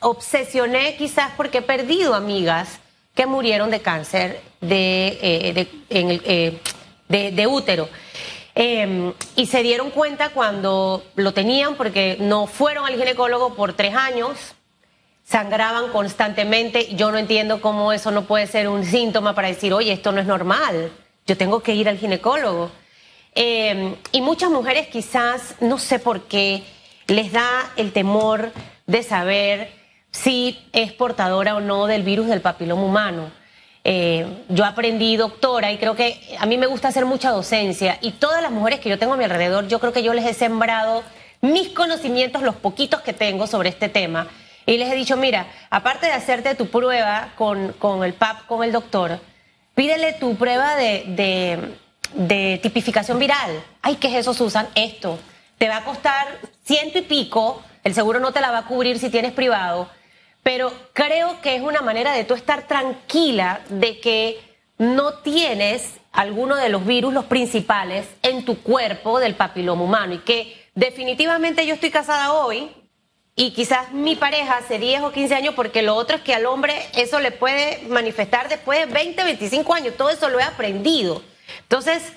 obsesioné 0.00 0.96
quizás 0.96 1.32
porque 1.36 1.58
he 1.58 1.62
perdido 1.62 2.14
amigas 2.14 2.80
que 3.14 3.26
murieron 3.26 3.70
de 3.70 3.82
cáncer 3.82 4.40
de, 4.62 5.68
en 5.90 6.10
el, 6.10 6.60
de 7.08 7.46
útero. 7.46 7.90
Em, 8.54 9.12
y 9.36 9.44
se 9.44 9.62
dieron 9.62 9.90
cuenta 9.90 10.30
cuando 10.30 11.04
lo 11.16 11.34
tenían 11.34 11.74
porque 11.74 12.16
no 12.18 12.46
fueron 12.46 12.86
al 12.86 12.94
ginecólogo 12.94 13.54
por 13.54 13.74
tres 13.74 13.94
años, 13.94 14.38
sangraban 15.22 15.92
constantemente. 15.92 16.94
Yo 16.94 17.12
no 17.12 17.18
entiendo 17.18 17.60
cómo 17.60 17.92
eso 17.92 18.10
no 18.10 18.24
puede 18.24 18.46
ser 18.46 18.68
un 18.68 18.86
síntoma 18.86 19.34
para 19.34 19.48
decir, 19.48 19.74
oye, 19.74 19.92
esto 19.92 20.12
no 20.12 20.20
es 20.22 20.26
normal, 20.26 20.90
yo 21.26 21.36
tengo 21.36 21.60
que 21.60 21.74
ir 21.74 21.90
al 21.90 21.98
ginecólogo. 21.98 22.70
Em, 23.34 23.96
y 24.12 24.22
muchas 24.22 24.48
mujeres 24.48 24.86
quizás, 24.88 25.56
no 25.60 25.78
sé 25.78 25.98
por 25.98 26.22
qué, 26.22 26.62
les 27.06 27.32
da 27.32 27.72
el 27.76 27.92
temor 27.92 28.52
de 28.86 29.02
saber 29.02 29.72
si 30.10 30.58
es 30.72 30.92
portadora 30.92 31.56
o 31.56 31.60
no 31.60 31.86
del 31.86 32.02
virus 32.02 32.28
del 32.28 32.40
papiloma 32.40 32.82
humano. 32.82 33.30
Eh, 33.86 34.26
yo 34.48 34.64
aprendí 34.64 35.16
doctora 35.16 35.70
y 35.70 35.76
creo 35.76 35.94
que 35.94 36.18
a 36.38 36.46
mí 36.46 36.56
me 36.56 36.66
gusta 36.66 36.88
hacer 36.88 37.04
mucha 37.04 37.30
docencia 37.30 37.98
y 38.00 38.12
todas 38.12 38.42
las 38.42 38.50
mujeres 38.50 38.80
que 38.80 38.88
yo 38.88 38.98
tengo 38.98 39.12
a 39.12 39.16
mi 39.18 39.24
alrededor, 39.24 39.68
yo 39.68 39.78
creo 39.78 39.92
que 39.92 40.02
yo 40.02 40.14
les 40.14 40.24
he 40.24 40.32
sembrado 40.32 41.02
mis 41.42 41.68
conocimientos, 41.68 42.42
los 42.42 42.56
poquitos 42.56 43.02
que 43.02 43.12
tengo 43.12 43.46
sobre 43.46 43.68
este 43.68 43.90
tema. 43.90 44.28
Y 44.66 44.78
les 44.78 44.90
he 44.90 44.94
dicho, 44.94 45.16
mira, 45.18 45.46
aparte 45.68 46.06
de 46.06 46.12
hacerte 46.12 46.54
tu 46.54 46.68
prueba 46.68 47.32
con, 47.36 47.74
con 47.74 48.02
el 48.02 48.14
PAP, 48.14 48.46
con 48.46 48.64
el 48.64 48.72
doctor, 48.72 49.20
pídele 49.74 50.14
tu 50.14 50.36
prueba 50.36 50.74
de, 50.76 51.68
de, 52.14 52.58
tipificación 52.62 53.18
viral. 53.18 53.62
Ay, 53.82 53.96
¿qué 53.96 54.08
es 54.08 54.14
eso, 54.14 54.32
Susan? 54.32 54.66
Esto. 54.74 55.18
Te 55.64 55.70
va 55.70 55.78
a 55.78 55.84
costar 55.84 56.26
ciento 56.62 56.98
y 56.98 57.02
pico, 57.02 57.62
el 57.84 57.94
seguro 57.94 58.20
no 58.20 58.32
te 58.32 58.42
la 58.42 58.50
va 58.50 58.58
a 58.58 58.66
cubrir 58.66 58.98
si 58.98 59.08
tienes 59.08 59.32
privado 59.32 59.88
pero 60.42 60.70
creo 60.92 61.40
que 61.40 61.56
es 61.56 61.62
una 61.62 61.80
manera 61.80 62.12
de 62.12 62.24
tú 62.24 62.34
estar 62.34 62.68
tranquila 62.68 63.62
de 63.70 63.98
que 63.98 64.38
no 64.76 65.14
tienes 65.20 65.94
alguno 66.12 66.56
de 66.56 66.68
los 66.68 66.84
virus, 66.84 67.14
los 67.14 67.24
principales, 67.24 68.06
en 68.20 68.44
tu 68.44 68.62
cuerpo 68.62 69.18
del 69.20 69.36
papiloma 69.36 69.82
humano 69.82 70.12
y 70.12 70.18
que 70.18 70.68
definitivamente 70.74 71.66
yo 71.66 71.72
estoy 71.72 71.90
casada 71.90 72.34
hoy 72.34 72.70
y 73.34 73.52
quizás 73.52 73.90
mi 73.92 74.16
pareja 74.16 74.58
hace 74.58 74.78
10 74.78 75.00
o 75.04 75.12
15 75.12 75.34
años 75.34 75.54
porque 75.54 75.80
lo 75.80 75.94
otro 75.94 76.16
es 76.16 76.22
que 76.22 76.34
al 76.34 76.44
hombre 76.44 76.74
eso 76.94 77.20
le 77.20 77.30
puede 77.30 77.80
manifestar 77.88 78.50
después 78.50 78.80
de 78.80 78.92
20, 78.92 79.24
25 79.24 79.72
años, 79.72 79.96
todo 79.96 80.10
eso 80.10 80.28
lo 80.28 80.38
he 80.38 80.44
aprendido. 80.44 81.22
Entonces, 81.62 82.12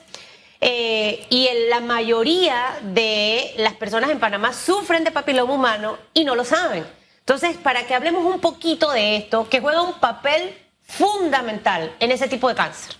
eh, 0.59 1.25
y 1.29 1.49
la 1.69 1.79
mayoría 1.79 2.79
de 2.81 3.53
las 3.57 3.73
personas 3.73 4.09
en 4.09 4.19
Panamá 4.19 4.53
sufren 4.53 5.03
de 5.03 5.11
papiloma 5.11 5.53
humano 5.53 5.97
y 6.13 6.23
no 6.25 6.35
lo 6.35 6.43
saben. 6.43 6.85
Entonces, 7.19 7.57
para 7.57 7.85
que 7.85 7.93
hablemos 7.93 8.25
un 8.25 8.39
poquito 8.39 8.91
de 8.91 9.17
esto, 9.17 9.47
que 9.49 9.59
juega 9.59 9.81
un 9.81 9.99
papel 9.99 10.53
fundamental 10.81 11.93
en 11.99 12.11
ese 12.11 12.27
tipo 12.27 12.47
de 12.49 12.55
cáncer. 12.55 12.95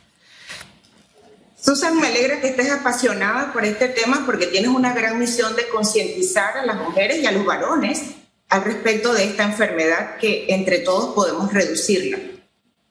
Susan, 1.60 2.00
me 2.00 2.08
alegra 2.08 2.40
que 2.40 2.50
estés 2.50 2.72
apasionada 2.72 3.52
por 3.52 3.66
este 3.66 3.90
tema 3.90 4.24
porque 4.26 4.48
tienes 4.48 4.70
una 4.70 4.94
gran 4.94 5.18
misión 5.18 5.56
de 5.56 5.68
concientizar 5.70 6.58
a 6.58 6.66
las 6.66 6.76
mujeres 6.78 7.20
y 7.20 7.26
a 7.26 7.32
los 7.32 7.46
varones 7.46 8.02
al 8.50 8.64
respecto 8.64 9.14
de 9.14 9.26
esta 9.26 9.44
enfermedad 9.44 10.18
que 10.18 10.46
entre 10.50 10.80
todos 10.80 11.14
podemos 11.16 11.52
reducirla. 11.52 12.20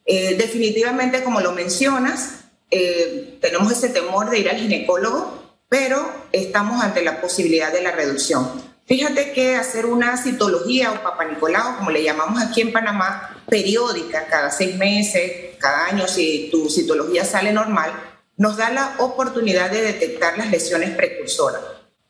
Eh, 0.04 0.37
definitivamente, 0.37 1.23
como 1.23 1.40
lo 1.40 1.52
mencionas, 1.52 2.45
eh, 2.70 3.38
tenemos 3.40 3.73
ese 3.73 3.90
temor 3.90 4.30
de 4.30 4.38
ir 4.38 4.50
al 4.50 4.56
ginecólogo, 4.56 5.46
pero 5.68 6.26
estamos 6.32 6.82
ante 6.82 7.02
la 7.02 7.20
posibilidad 7.20 7.73
de 7.73 7.82
la 7.82 7.92
reducción. 7.92 8.76
Fíjate 8.87 9.32
que 9.32 9.56
hacer 9.56 9.85
una 9.85 10.16
citología 10.16 10.92
o 10.92 11.02
papanicolao, 11.02 11.78
como 11.78 11.90
le 11.90 12.04
llamamos 12.04 12.40
aquí 12.40 12.61
en 12.61 12.73
Panamá, 12.73 13.42
periódica, 13.49 14.26
cada 14.26 14.50
seis 14.50 14.76
meses, 14.76 15.56
cada 15.58 15.87
año, 15.87 16.06
si 16.06 16.49
tu 16.52 16.70
citología 16.70 17.25
sale 17.25 17.52
normal, 17.52 17.92
nos 18.37 18.56
da 18.56 18.70
la 18.70 18.94
oportunidad 18.99 19.70
de 19.70 19.82
detectar 19.82 20.38
las 20.38 20.50
lesiones 20.50 20.90
precursoras. 20.90 21.61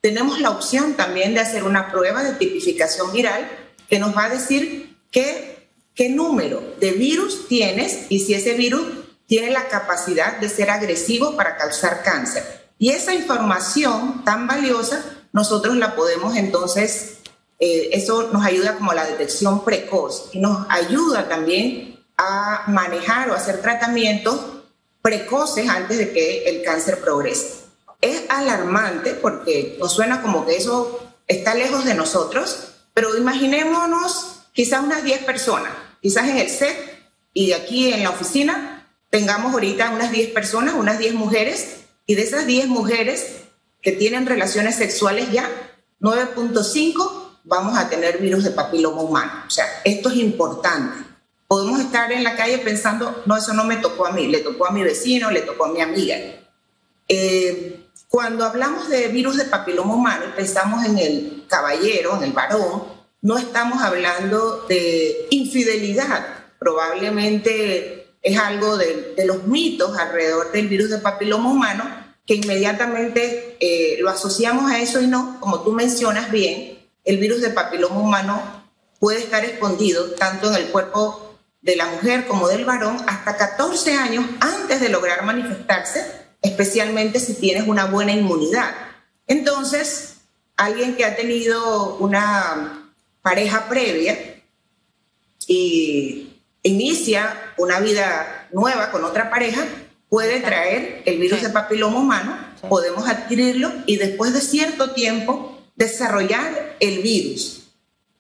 Tenemos 0.03 0.39
la 0.41 0.51
opción 0.51 0.95
también 0.95 1.33
de 1.33 1.41
hacer 1.41 1.65
una 1.65 1.91
prueba 1.91 2.23
de 2.23 2.35
tipificación 2.35 3.11
viral 3.13 3.49
que 3.89 3.99
nos 3.99 4.15
va 4.15 4.27
a 4.27 4.31
decir 4.31 4.99
qué, 5.11 5.69
qué 5.95 6.11
número 6.11 6.63
de 6.79 6.93
virus 6.93 7.49
tienes 7.49 8.07
y 8.11 8.21
si 8.21 8.35
ese 8.35 8.53
virus 8.53 8.87
tiene 9.27 9.51
la 9.51 9.69
capacidad 9.69 10.39
de 10.39 10.49
ser 10.49 10.71
agresivo 10.71 11.37
para 11.37 11.57
causar 11.57 12.03
cáncer. 12.03 12.67
Y 12.79 12.91
esa 12.91 13.15
información 13.15 14.25
tan 14.25 14.47
valiosa 14.47 15.05
nosotros 15.33 15.77
la 15.77 15.95
podemos 15.95 16.37
entonces, 16.37 17.19
eh, 17.59 17.91
eso 17.93 18.31
nos 18.33 18.45
ayuda 18.45 18.77
como 18.77 18.93
la 18.95 19.05
detección 19.05 19.65
precoz 19.65 20.31
y 20.33 20.39
nos 20.39 20.67
ayuda 20.71 21.29
también 21.29 22.03
a 22.17 22.65
manejar 22.69 23.31
o 23.31 23.35
hacer 23.35 23.61
tratamientos 23.61 24.41
precoces 25.03 25.69
antes 25.69 25.99
de 25.99 26.13
que 26.13 26.45
el 26.49 26.63
cáncer 26.63 27.01
progrese. 27.01 27.67
Es 28.01 28.23
alarmante 28.29 29.15
porque 29.15 29.77
nos 29.79 29.93
suena 29.93 30.23
como 30.23 30.47
que 30.47 30.57
eso 30.57 31.01
está 31.27 31.55
lejos 31.55 31.85
de 31.85 31.95
nosotros, 31.95 32.73
pero 32.95 33.17
imaginémonos 33.17 34.47
quizás 34.53 34.83
unas 34.83 35.05
10 35.05 35.25
personas, 35.25 35.73
quizás 36.01 36.29
en 36.29 36.39
el 36.39 36.49
set 36.49 36.77
y 37.33 37.49
de 37.49 37.55
aquí 37.57 37.93
en 37.93 38.03
la 38.03 38.11
oficina, 38.11 38.76
tengamos 39.11 39.53
ahorita 39.53 39.91
unas 39.91 40.11
10 40.11 40.31
personas, 40.31 40.75
unas 40.75 40.99
10 40.99 41.15
mujeres, 41.15 41.79
y 42.07 42.15
de 42.15 42.23
esas 42.23 42.47
10 42.47 42.69
mujeres 42.69 43.43
que 43.83 43.93
tienen 43.93 44.27
relaciones 44.27 44.77
sexuales 44.77 45.31
ya, 45.33 45.51
9.5 46.01 47.27
vamos 47.45 47.79
a 47.79 47.89
tener 47.89 48.19
virus 48.19 48.45
de 48.45 48.51
papiloma 48.51 49.03
humano. 49.03 49.33
O 49.47 49.51
sea, 49.51 49.65
esto 49.85 50.11
es 50.11 50.17
importante. 50.17 51.05
Podemos 51.49 51.81
estar 51.81 52.11
en 52.11 52.25
la 52.25 52.37
calle 52.37 52.59
pensando, 52.59 53.23
no, 53.25 53.37
eso 53.37 53.55
no 53.55 53.65
me 53.65 53.77
tocó 53.77 54.07
a 54.07 54.13
mí, 54.13 54.27
le 54.27 54.41
tocó 54.41 54.67
a 54.67 54.73
mi 54.73 54.83
vecino, 54.83 55.31
le 55.31 55.43
tocó 55.43 55.67
a 55.67 55.73
mi 55.73 55.81
amiga. 55.81 56.17
Eh, 57.09 57.87
cuando 58.09 58.45
hablamos 58.45 58.89
de 58.89 59.09
virus 59.09 59.37
de 59.37 59.45
papiloma 59.45 59.95
humano 59.95 60.25
y 60.29 60.37
pensamos 60.37 60.85
en 60.85 60.99
el 60.99 61.45
caballero, 61.49 62.17
en 62.17 62.25
el 62.25 62.33
varón, 62.33 62.85
no 63.23 63.39
estamos 63.39 63.81
hablando 63.83 64.67
de 64.69 65.27
infidelidad. 65.31 66.27
Probablemente 66.59 68.06
es 68.27 68.37
algo 68.41 68.77
de, 68.77 69.15
los 69.25 69.45
mitos 69.45 69.97
alrededor 69.97 70.51
del 70.51 70.67
virus 70.67 70.91
de 70.91 70.99
papiloma 70.99 71.49
humano 71.49 71.85
que 72.27 72.35
inmediatamente 72.35 73.57
eh, 73.61 73.99
lo 74.01 74.11
asociamos 74.11 74.69
a 74.69 74.81
eso 74.81 75.01
y 75.01 75.07
no, 75.07 75.39
como 75.39 75.61
tú 75.61 75.71
mencionas 75.71 76.33
bien, 76.33 76.77
el 77.05 77.19
virus 77.19 77.41
de 77.41 77.51
papiloma 77.51 78.01
humano 78.01 78.43
puede 78.99 79.21
estar 79.21 79.45
escondido 79.45 80.11
tanto 80.15 80.49
en 80.49 80.57
el 80.57 80.67
cuerpo 80.73 81.37
de 81.63 81.77
la 81.77 81.87
mujer 81.87 82.27
como 82.27 82.49
del 82.49 82.65
varón 82.65 82.97
hasta 83.07 83.37
14 83.37 83.95
años 83.95 84.25
antes 84.41 84.81
de 84.81 84.89
lograr 84.89 85.25
manifestarse, 85.25 86.05
especialmente 86.43 87.21
si 87.21 87.35
tienes 87.35 87.69
una 87.69 87.85
buena 87.85 88.11
inmunidad. 88.11 88.75
Entonces, 89.29 90.17
alguien 90.57 90.97
que 90.97 91.05
ha 91.05 91.15
tenido 91.15 91.95
una 91.99 92.91
pareja 93.23 93.69
previa 93.69 94.43
y 95.47 96.26
inicia 96.67 97.53
una 97.57 97.81
vida 97.81 98.49
nueva 98.53 98.91
con 98.91 99.05
otra 99.05 99.31
pareja, 99.31 99.67
puede 100.09 100.41
traer 100.41 101.03
el 101.05 101.19
virus 101.19 101.43
de 101.43 101.51
papiloma 101.51 102.01
humano, 102.01 102.39
podemos 102.69 103.09
adquirirlo 103.09 103.73
y 103.87 103.97
después 103.97 104.33
de 104.33 104.41
cierto 104.41 104.93
tiempo 104.93 105.59
desarrollar 105.75 106.77
el 106.81 107.01
virus. 107.03 107.65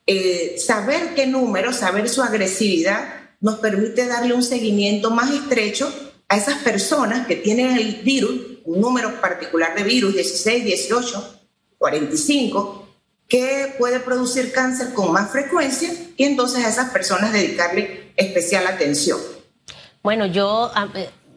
Eh, 0.07 0.57
saber 0.59 1.15
qué 1.15 1.27
número, 1.27 1.73
saber 1.73 2.09
su 2.09 2.23
agresividad, 2.23 3.17
nos 3.41 3.57
permite 3.59 4.07
darle 4.07 4.35
un 4.35 4.43
seguimiento 4.43 5.11
más 5.11 5.31
estrecho 5.31 5.93
a 6.29 6.37
esas 6.37 6.59
personas 6.63 7.27
que 7.27 7.37
tienen 7.37 7.77
el 7.77 7.97
virus, 8.03 8.41
un 8.65 8.81
número 8.81 9.21
particular 9.21 9.75
de 9.77 9.83
virus, 9.83 10.15
16, 10.15 10.65
18, 10.65 11.41
45, 11.79 12.86
que 13.29 13.75
puede 13.79 14.01
producir 14.01 14.53
cáncer 14.53 14.95
con 14.95 15.13
más 15.13 15.31
frecuencia 15.31 15.91
y 16.17 16.25
entonces 16.25 16.65
a 16.65 16.69
esas 16.69 16.91
personas 16.91 17.33
dedicarle 17.33 18.13
especial 18.17 18.67
atención. 18.67 19.21
Bueno, 20.03 20.27
yo 20.27 20.71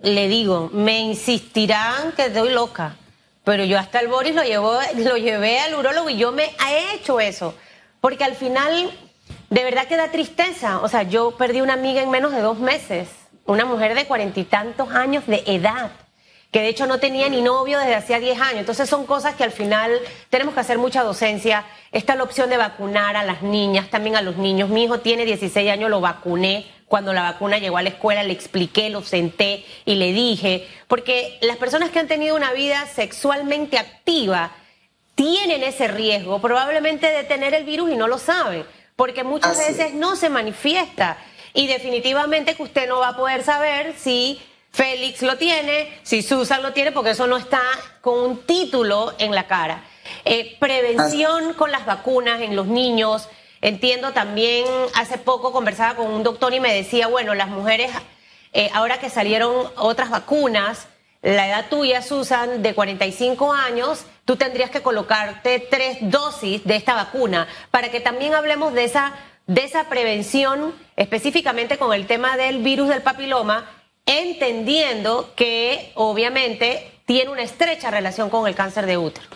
le 0.03 0.27
digo, 0.27 0.69
me 0.71 0.99
insistirán 0.99 2.11
que 2.13 2.27
estoy 2.27 2.51
loca, 2.51 2.95
pero 3.43 3.63
yo 3.65 3.79
hasta 3.79 3.99
el 3.99 4.07
Boris 4.07 4.35
lo, 4.35 4.43
llevó, 4.43 4.79
lo 4.95 5.17
llevé 5.17 5.59
al 5.59 5.73
urólogo 5.73 6.09
y 6.09 6.17
yo 6.17 6.31
me 6.31 6.43
he 6.43 6.95
hecho 6.95 7.19
eso. 7.19 7.55
Porque 8.01 8.23
al 8.23 8.35
final, 8.35 8.91
de 9.49 9.63
verdad 9.63 9.87
que 9.87 9.97
da 9.97 10.11
tristeza. 10.11 10.79
O 10.81 10.87
sea, 10.87 11.03
yo 11.03 11.31
perdí 11.31 11.61
una 11.61 11.73
amiga 11.73 12.01
en 12.01 12.09
menos 12.09 12.31
de 12.31 12.41
dos 12.41 12.59
meses. 12.59 13.09
Una 13.45 13.65
mujer 13.65 13.95
de 13.95 14.05
cuarenta 14.05 14.39
y 14.39 14.43
tantos 14.43 14.91
años 14.91 15.25
de 15.25 15.43
edad. 15.47 15.91
Que 16.51 16.61
de 16.61 16.69
hecho 16.69 16.87
no 16.87 16.99
tenía 16.99 17.29
ni 17.29 17.41
novio 17.41 17.77
desde 17.77 17.95
hacía 17.95 18.19
diez 18.19 18.39
años. 18.39 18.61
Entonces 18.61 18.89
son 18.89 19.05
cosas 19.05 19.35
que 19.35 19.43
al 19.43 19.51
final 19.51 19.91
tenemos 20.29 20.53
que 20.53 20.61
hacer 20.61 20.77
mucha 20.77 21.03
docencia. 21.03 21.65
Está 21.91 22.15
la 22.15 22.23
opción 22.23 22.49
de 22.49 22.57
vacunar 22.57 23.15
a 23.15 23.23
las 23.23 23.43
niñas, 23.43 23.89
también 23.89 24.15
a 24.15 24.21
los 24.21 24.37
niños. 24.37 24.69
Mi 24.69 24.85
hijo 24.85 24.99
tiene 24.99 25.25
16 25.25 25.69
años, 25.69 25.89
lo 25.89 26.01
vacuné 26.01 26.65
cuando 26.89 27.13
la 27.13 27.21
vacuna 27.21 27.59
llegó 27.59 27.77
a 27.77 27.83
la 27.83 27.89
escuela, 27.89 28.23
le 28.23 28.33
expliqué, 28.33 28.89
lo 28.89 29.03
senté 29.03 29.63
y 29.85 29.95
le 29.95 30.11
dije, 30.11 30.67
porque 30.87 31.37
las 31.41 31.57
personas 31.57 31.91
que 31.91 31.99
han 31.99 32.07
tenido 32.07 32.35
una 32.35 32.51
vida 32.51 32.87
sexualmente 32.87 33.77
activa 33.77 34.51
tienen 35.13 35.63
ese 35.63 35.87
riesgo 35.87 36.41
probablemente 36.41 37.07
de 37.07 37.23
tener 37.23 37.53
el 37.53 37.63
virus 37.63 37.91
y 37.91 37.95
no 37.95 38.07
lo 38.07 38.17
saben, 38.17 38.65
porque 38.95 39.23
muchas 39.23 39.57
veces 39.57 39.93
no 39.93 40.15
se 40.15 40.29
manifiesta 40.29 41.17
y 41.53 41.67
definitivamente 41.67 42.55
que 42.55 42.63
usted 42.63 42.87
no 42.87 42.99
va 42.99 43.09
a 43.09 43.15
poder 43.15 43.43
saber 43.43 43.93
si 43.95 44.41
Félix 44.79 45.23
lo 45.23 45.37
tiene, 45.37 45.91
si 46.03 46.21
Susan 46.21 46.63
lo 46.63 46.71
tiene, 46.71 46.93
porque 46.93 47.09
eso 47.09 47.27
no 47.27 47.35
está 47.35 47.61
con 47.99 48.17
un 48.17 48.45
título 48.45 49.13
en 49.17 49.35
la 49.35 49.45
cara. 49.45 49.83
Eh, 50.23 50.55
prevención 50.57 51.53
con 51.55 51.69
las 51.69 51.85
vacunas 51.85 52.39
en 52.39 52.55
los 52.55 52.67
niños, 52.67 53.27
Entiendo 53.61 54.13
también, 54.13 54.65
hace 54.95 55.17
poco 55.17 55.51
conversaba 55.51 55.95
con 55.95 56.07
un 56.07 56.23
doctor 56.23 56.53
y 56.53 56.61
me 56.61 56.73
decía, 56.73 57.07
bueno, 57.07 57.35
las 57.35 57.49
mujeres, 57.49 57.91
eh, 58.53 58.69
ahora 58.73 58.99
que 58.99 59.09
salieron 59.09 59.69
otras 59.75 60.09
vacunas, 60.09 60.87
la 61.21 61.45
edad 61.45 61.65
tuya, 61.69 62.01
Susan, 62.01 62.61
de 62.63 62.73
45 62.73 63.51
años, 63.51 64.05
tú 64.23 64.37
tendrías 64.37 64.69
que 64.69 64.81
colocarte 64.81 65.59
tres 65.59 65.97
dosis 65.99 66.63
de 66.63 66.77
esta 66.77 66.95
vacuna. 66.95 67.49
Para 67.69 67.91
que 67.91 67.99
también 67.99 68.33
hablemos 68.33 68.73
de 68.73 68.85
esa, 68.85 69.11
de 69.45 69.65
esa 69.65 69.89
prevención, 69.89 70.73
específicamente 70.95 71.77
con 71.77 71.93
el 71.93 72.07
tema 72.07 72.37
del 72.37 72.59
virus 72.59 72.87
del 72.87 73.01
papiloma, 73.01 73.69
entendiendo 74.09 75.33
que 75.35 75.91
obviamente 75.93 76.99
tiene 77.05 77.29
una 77.29 77.43
estrecha 77.43 77.91
relación 77.91 78.31
con 78.31 78.47
el 78.47 78.55
cáncer 78.55 78.87
de 78.87 78.97
útero. 78.97 79.27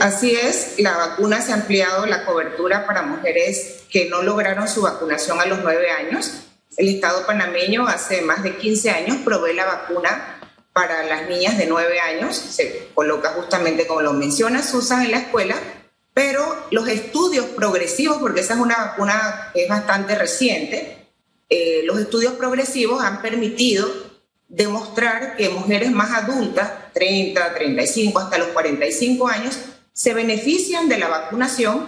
Así 0.00 0.34
es, 0.34 0.74
la 0.78 0.96
vacuna 0.96 1.40
se 1.40 1.52
ha 1.52 1.54
ampliado 1.54 2.04
la 2.06 2.24
cobertura 2.24 2.84
para 2.84 3.02
mujeres 3.02 3.84
que 3.90 4.08
no 4.08 4.22
lograron 4.22 4.66
su 4.66 4.82
vacunación 4.82 5.40
a 5.40 5.46
los 5.46 5.60
nueve 5.62 5.88
años. 5.88 6.46
El 6.76 6.88
Estado 6.88 7.26
panameño 7.26 7.86
hace 7.86 8.22
más 8.22 8.42
de 8.42 8.56
15 8.56 8.90
años 8.90 9.18
provee 9.24 9.54
la 9.54 9.66
vacuna 9.66 10.40
para 10.72 11.04
las 11.04 11.28
niñas 11.28 11.58
de 11.58 11.66
nueve 11.66 12.00
años. 12.00 12.36
Se 12.36 12.88
coloca 12.92 13.30
justamente 13.30 13.86
como 13.86 14.02
lo 14.02 14.12
menciona 14.14 14.64
Susan 14.64 15.02
en 15.02 15.12
la 15.12 15.18
escuela, 15.18 15.54
pero 16.12 16.66
los 16.72 16.88
estudios 16.88 17.46
progresivos, 17.46 18.18
porque 18.18 18.40
esa 18.40 18.54
es 18.54 18.60
una 18.60 18.78
vacuna 18.78 19.50
que 19.54 19.62
es 19.62 19.68
bastante 19.68 20.16
reciente, 20.16 20.97
eh, 21.48 21.82
los 21.84 21.98
estudios 21.98 22.34
progresivos 22.34 23.02
han 23.02 23.22
permitido 23.22 23.88
demostrar 24.48 25.36
que 25.36 25.50
mujeres 25.50 25.90
más 25.90 26.10
adultas, 26.10 26.92
30, 26.94 27.54
35, 27.54 28.18
hasta 28.18 28.38
los 28.38 28.48
45 28.48 29.28
años, 29.28 29.58
se 29.92 30.14
benefician 30.14 30.88
de 30.88 30.98
la 30.98 31.08
vacunación 31.08 31.86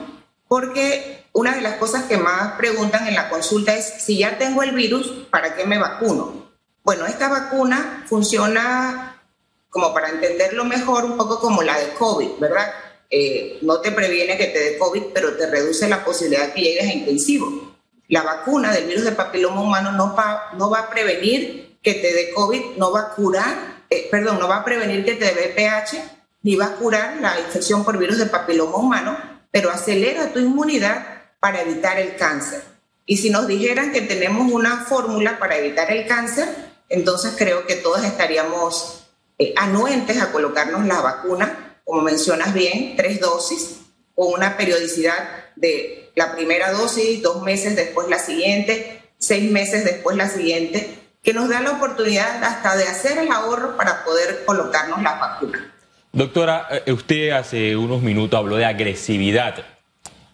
porque 0.49 1.27
una 1.33 1.55
de 1.55 1.61
las 1.61 1.75
cosas 1.75 2.05
que 2.05 2.17
más 2.17 2.55
preguntan 2.59 3.07
en 3.07 3.15
la 3.15 3.29
consulta 3.29 3.77
es, 3.77 3.85
si 3.85 4.19
ya 4.19 4.37
tengo 4.37 4.63
el 4.63 4.73
virus, 4.73 5.27
¿para 5.31 5.55
qué 5.55 5.65
me 5.65 5.79
vacuno? 5.79 6.51
Bueno, 6.83 7.07
esta 7.07 7.29
vacuna 7.29 8.05
funciona, 8.09 9.23
como 9.69 9.95
para 9.95 10.09
entenderlo 10.09 10.65
mejor, 10.65 11.05
un 11.05 11.17
poco 11.17 11.39
como 11.39 11.63
la 11.63 11.79
de 11.79 11.93
COVID, 11.95 12.39
¿verdad? 12.41 12.73
Eh, 13.09 13.59
no 13.63 13.81
te 13.81 13.93
previene 13.93 14.37
que 14.37 14.47
te 14.47 14.59
dé 14.59 14.79
COVID, 14.79 15.05
pero 15.15 15.37
te 15.37 15.47
reduce 15.47 15.89
la 15.89 16.05
posibilidad 16.05 16.53
que 16.53 16.63
llegues 16.63 16.89
a 16.89 16.93
intensivo. 16.95 17.70
La 18.11 18.23
vacuna 18.23 18.73
del 18.73 18.87
virus 18.87 19.05
de 19.05 19.13
papiloma 19.13 19.63
humano 19.63 19.93
no 19.93 20.15
no 20.59 20.71
va 20.71 20.79
a 20.79 20.91
prevenir 20.91 21.71
que 21.83 21.95
te 21.95 22.13
dé 22.13 22.31
COVID 22.33 22.77
no 22.77 22.93
va 22.93 23.01
a 23.01 23.09
curar, 23.15 23.85
eh, 23.89 24.09
perdón, 24.11 24.39
no 24.39 24.49
va 24.49 24.57
a 24.57 24.65
prevenir 24.65 25.05
que 25.05 25.15
te 25.15 25.35
dé 25.35 25.53
pH, 25.55 26.03
ni 26.43 26.57
va 26.57 26.67
a 26.67 26.75
curar 26.75 27.17
la 27.21 27.39
infección 27.41 27.85
por 27.85 27.99
virus 27.99 28.19
de 28.19 28.27
papiloma 28.27 28.77
humano, 28.77 29.17
pero 29.51 29.71
acelera 29.71 30.33
tu 30.33 30.39
inmunidad 30.39 31.05
para 31.41 31.63
evitar 31.63 31.99
el 31.99 32.17
cáncer. 32.17 32.63
Y 33.07 33.17
si 33.17 33.31
nos 33.31 33.47
dijeran 33.47 33.93
que 33.93 34.03
tenemos 34.03 34.53
una 34.53 34.85
fórmula 34.85 35.39
para 35.39 35.57
evitar 35.57 35.91
el 35.91 36.07
cáncer, 36.07 36.49
entonces 36.89 37.35
creo 37.37 37.67
que 37.67 37.77
todos 37.77 38.05
estaríamos 38.05 39.05
eh, 39.39 39.55
anuentes 39.57 40.21
a 40.21 40.33
colocarnos 40.33 40.87
la 40.87 41.01
vacuna, 41.01 41.79
como 41.85 42.03
mencionas 42.03 42.53
bien, 42.53 42.95
tres 42.97 43.21
dosis, 43.21 43.81
con 44.21 44.35
una 44.35 44.59
periodicidad 44.59 45.17
de 45.57 46.11
la 46.15 46.35
primera 46.35 46.73
dosis, 46.73 47.23
dos 47.23 47.41
meses 47.41 47.75
después 47.75 48.07
la 48.11 48.19
siguiente, 48.19 49.01
seis 49.17 49.51
meses 49.51 49.83
después 49.83 50.15
la 50.15 50.29
siguiente, 50.29 50.95
que 51.23 51.33
nos 51.33 51.49
da 51.49 51.63
la 51.63 51.71
oportunidad 51.71 52.45
hasta 52.45 52.77
de 52.77 52.85
hacer 52.85 53.17
el 53.17 53.33
ahorro 53.33 53.79
para 53.79 54.05
poder 54.05 54.45
colocarnos 54.45 55.01
la 55.03 55.15
vacuna. 55.15 55.75
Doctora, 56.13 56.69
eh, 56.71 56.93
usted 56.93 57.31
hace 57.31 57.75
unos 57.79 58.03
minutos 58.03 58.37
habló 58.37 58.57
de 58.57 58.67
agresividad. 58.67 59.65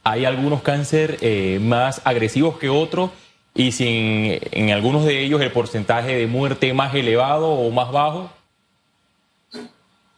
¿Hay 0.03 0.25
algunos 0.25 0.63
cáncer 0.63 1.19
eh, 1.21 1.61
más 1.63 2.01
agresivos 2.03 2.59
que 2.59 2.69
otros? 2.69 3.13
¿Y 3.55 3.71
si 3.71 4.41
en, 4.51 4.71
algunos 4.71 5.05
de 5.05 5.21
ellos 5.21 5.41
el 5.41 5.53
porcentaje 5.53 6.17
de 6.17 6.27
muerte 6.27 6.75
más 6.75 6.93
elevado 6.93 7.51
o 7.51 7.71
más 7.71 7.93
bajo? 7.93 8.33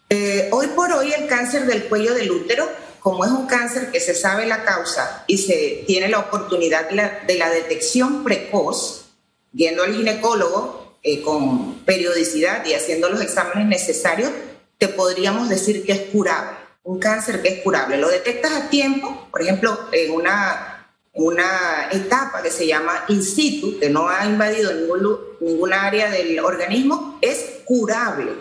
Eh, 0.08 0.48
hoy 0.52 0.68
por 0.68 0.90
hoy 0.90 1.12
el 1.12 1.26
cáncer 1.26 1.66
del 1.66 1.84
cuello 1.84 2.14
del 2.14 2.30
útero, 2.30 2.66
como 3.08 3.24
es 3.24 3.30
un 3.30 3.46
cáncer 3.46 3.90
que 3.90 4.00
se 4.00 4.14
sabe 4.14 4.44
la 4.44 4.64
causa 4.64 5.24
y 5.26 5.38
se 5.38 5.82
tiene 5.86 6.10
la 6.10 6.18
oportunidad 6.18 6.90
de 6.90 7.38
la 7.38 7.48
detección 7.48 8.22
precoz, 8.22 9.06
yendo 9.54 9.82
al 9.82 9.94
ginecólogo 9.94 10.98
eh, 11.02 11.22
con 11.22 11.76
periodicidad 11.86 12.66
y 12.66 12.74
haciendo 12.74 13.08
los 13.08 13.22
exámenes 13.22 13.66
necesarios, 13.66 14.30
te 14.76 14.88
podríamos 14.88 15.48
decir 15.48 15.86
que 15.86 15.92
es 15.92 16.00
curable, 16.12 16.50
un 16.82 16.98
cáncer 16.98 17.40
que 17.40 17.48
es 17.48 17.62
curable. 17.62 17.96
Lo 17.96 18.10
detectas 18.10 18.52
a 18.52 18.68
tiempo, 18.68 19.26
por 19.30 19.40
ejemplo, 19.40 19.88
en 19.90 20.10
una, 20.10 20.92
una 21.14 21.88
etapa 21.90 22.42
que 22.42 22.50
se 22.50 22.66
llama 22.66 23.06
in 23.08 23.22
situ, 23.22 23.78
que 23.78 23.88
no 23.88 24.10
ha 24.10 24.26
invadido 24.26 24.70
ningún, 24.74 25.18
ningún 25.40 25.72
área 25.72 26.10
del 26.10 26.40
organismo, 26.40 27.18
es 27.22 27.60
curable, 27.64 28.32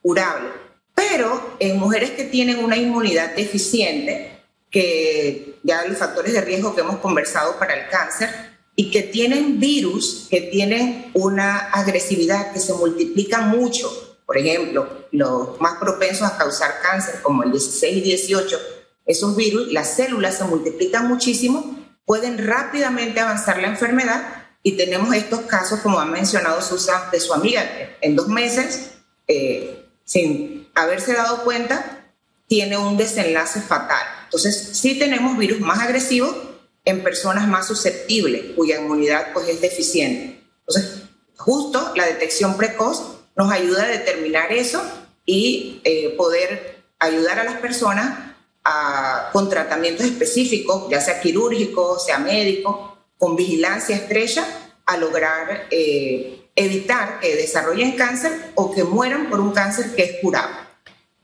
curable. 0.00 0.63
Pero 1.10 1.56
en 1.58 1.78
mujeres 1.78 2.10
que 2.10 2.24
tienen 2.24 2.64
una 2.64 2.76
inmunidad 2.76 3.34
deficiente, 3.34 4.42
que 4.70 5.58
ya 5.62 5.84
los 5.84 5.98
factores 5.98 6.32
de 6.32 6.40
riesgo 6.40 6.74
que 6.74 6.80
hemos 6.80 6.98
conversado 6.98 7.58
para 7.58 7.74
el 7.74 7.88
cáncer, 7.88 8.30
y 8.76 8.90
que 8.90 9.02
tienen 9.02 9.60
virus, 9.60 10.26
que 10.30 10.40
tienen 10.40 11.10
una 11.14 11.70
agresividad 11.70 12.52
que 12.52 12.58
se 12.58 12.74
multiplica 12.74 13.42
mucho, 13.42 14.16
por 14.26 14.36
ejemplo, 14.38 15.06
los 15.12 15.60
más 15.60 15.78
propensos 15.78 16.26
a 16.26 16.36
causar 16.36 16.80
cáncer, 16.82 17.20
como 17.22 17.44
el 17.44 17.52
16 17.52 17.98
y 17.98 18.00
18, 18.00 18.58
esos 19.06 19.36
virus, 19.36 19.70
las 19.72 19.94
células 19.94 20.38
se 20.38 20.44
multiplican 20.44 21.06
muchísimo, 21.06 21.78
pueden 22.04 22.44
rápidamente 22.44 23.20
avanzar 23.20 23.60
la 23.60 23.68
enfermedad 23.68 24.44
y 24.62 24.72
tenemos 24.72 25.14
estos 25.14 25.42
casos, 25.42 25.80
como 25.80 26.00
ha 26.00 26.06
mencionado 26.06 26.62
Susan, 26.62 27.10
de 27.12 27.20
su 27.20 27.34
amiga, 27.34 27.62
en 28.00 28.16
dos 28.16 28.28
meses, 28.28 28.92
eh, 29.28 29.86
sin 30.04 30.63
haberse 30.74 31.14
dado 31.14 31.44
cuenta, 31.44 32.12
tiene 32.46 32.76
un 32.76 32.96
desenlace 32.96 33.60
fatal. 33.60 34.06
Entonces, 34.24 34.70
sí 34.72 34.98
tenemos 34.98 35.36
virus 35.38 35.60
más 35.60 35.80
agresivos 35.80 36.36
en 36.84 37.02
personas 37.02 37.48
más 37.48 37.66
susceptibles, 37.66 38.54
cuya 38.54 38.80
inmunidad 38.80 39.32
pues, 39.32 39.48
es 39.48 39.60
deficiente. 39.60 40.44
Entonces, 40.66 41.02
justo 41.36 41.92
la 41.96 42.06
detección 42.06 42.56
precoz 42.56 43.20
nos 43.36 43.50
ayuda 43.50 43.84
a 43.84 43.88
determinar 43.88 44.52
eso 44.52 44.82
y 45.24 45.80
eh, 45.84 46.14
poder 46.16 46.84
ayudar 46.98 47.38
a 47.38 47.44
las 47.44 47.56
personas 47.56 48.34
a, 48.64 49.30
con 49.32 49.48
tratamientos 49.48 50.06
específicos, 50.06 50.88
ya 50.90 51.00
sea 51.00 51.20
quirúrgico, 51.20 51.98
sea 51.98 52.18
médico, 52.18 52.98
con 53.18 53.36
vigilancia 53.36 53.96
estrecha, 53.96 54.46
a 54.86 54.96
lograr 54.96 55.66
eh, 55.70 56.50
evitar 56.54 57.20
que 57.20 57.36
desarrollen 57.36 57.92
cáncer 57.92 58.52
o 58.54 58.72
que 58.72 58.84
mueran 58.84 59.30
por 59.30 59.40
un 59.40 59.52
cáncer 59.52 59.94
que 59.94 60.02
es 60.02 60.20
curable. 60.20 60.63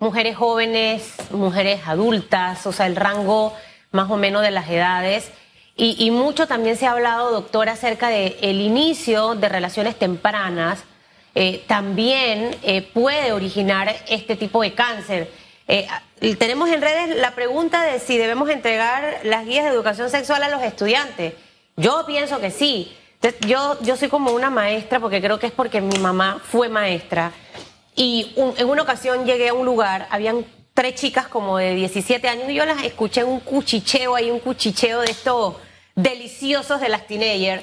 Mujeres 0.00 0.35
jóvenes, 0.35 1.14
mujeres 1.30 1.83
adultas, 1.87 2.66
o 2.66 2.73
sea, 2.73 2.87
el 2.87 2.97
rango 2.97 3.54
más 3.90 4.11
o 4.11 4.16
menos 4.16 4.40
de 4.40 4.50
las 4.50 4.66
edades. 4.71 5.30
Y, 5.76 6.11
mucho 6.11 6.47
también 6.47 6.76
se 6.76 6.87
ha 6.87 6.92
hablado, 6.92 7.30
doctor, 7.30 7.69
acerca 7.69 8.09
del 8.09 8.35
el 8.40 8.61
inicio 8.61 9.35
de 9.35 9.49
relaciones 9.50 9.99
tempranas. 9.99 10.85
Eh, 11.35 11.64
también 11.66 12.57
eh, 12.62 12.80
puede 12.80 13.33
originar 13.33 13.95
este 14.09 14.37
tipo 14.37 14.62
de 14.62 14.75
cáncer. 14.75 15.30
Eh, 15.69 15.87
tenemos 16.38 16.71
en 16.71 16.80
redes 16.80 17.16
la 17.16 17.35
pregunta 17.35 17.83
de 17.83 17.99
si 17.99 18.16
debemos 18.16 18.49
entregar 18.49 19.21
las 19.25 19.47
guías 19.47 19.64
de 19.64 19.71
educación 19.71 20.09
sexual 20.09 20.42
a 20.42 20.49
los 20.49 20.62
estudiantes. 20.62 21.35
Yo 21.76 22.04
pienso 22.07 22.40
que 22.40 22.50
sí. 22.50 22.97
Yo, 23.47 23.78
yo 23.83 23.97
soy 23.97 24.09
como 24.09 24.33
una 24.33 24.49
maestra 24.49 24.99
porque 24.99 25.21
creo 25.21 25.38
que 25.38 25.49
es 25.49 25.52
porque 25.52 25.83
mi 25.83 25.99
mamá 25.99 26.40
fue 26.42 26.71
maestra. 26.71 27.33
Y 28.02 28.33
en 28.57 28.66
una 28.66 28.80
ocasión 28.80 29.26
llegué 29.26 29.50
a 29.50 29.52
un 29.52 29.66
lugar, 29.66 30.09
habían 30.11 30.47
tres 30.73 30.95
chicas 30.95 31.28
como 31.28 31.59
de 31.59 31.75
17 31.75 32.26
años 32.30 32.49
y 32.49 32.54
yo 32.54 32.64
las 32.64 32.83
escuché 32.83 33.25
un 33.25 33.40
cuchicheo 33.40 34.16
ahí, 34.16 34.30
un 34.30 34.40
cuchicheo 34.40 35.02
de 35.02 35.11
estos 35.11 35.57
deliciosos 35.95 36.80
de 36.80 36.88
las 36.88 37.07
teenagers. 37.07 37.62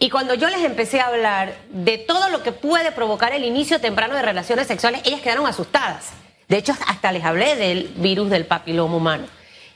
Y 0.00 0.10
cuando 0.10 0.34
yo 0.34 0.48
les 0.48 0.64
empecé 0.64 0.98
a 0.98 1.06
hablar 1.06 1.54
de 1.70 1.96
todo 1.96 2.28
lo 2.28 2.42
que 2.42 2.50
puede 2.50 2.90
provocar 2.90 3.34
el 3.34 3.44
inicio 3.44 3.80
temprano 3.80 4.16
de 4.16 4.22
relaciones 4.22 4.66
sexuales, 4.66 5.00
ellas 5.04 5.20
quedaron 5.20 5.46
asustadas. 5.46 6.08
De 6.48 6.56
hecho, 6.56 6.74
hasta 6.88 7.12
les 7.12 7.22
hablé 7.22 7.54
del 7.54 7.84
virus 7.98 8.30
del 8.30 8.46
papiloma 8.46 8.96
humano. 8.96 9.26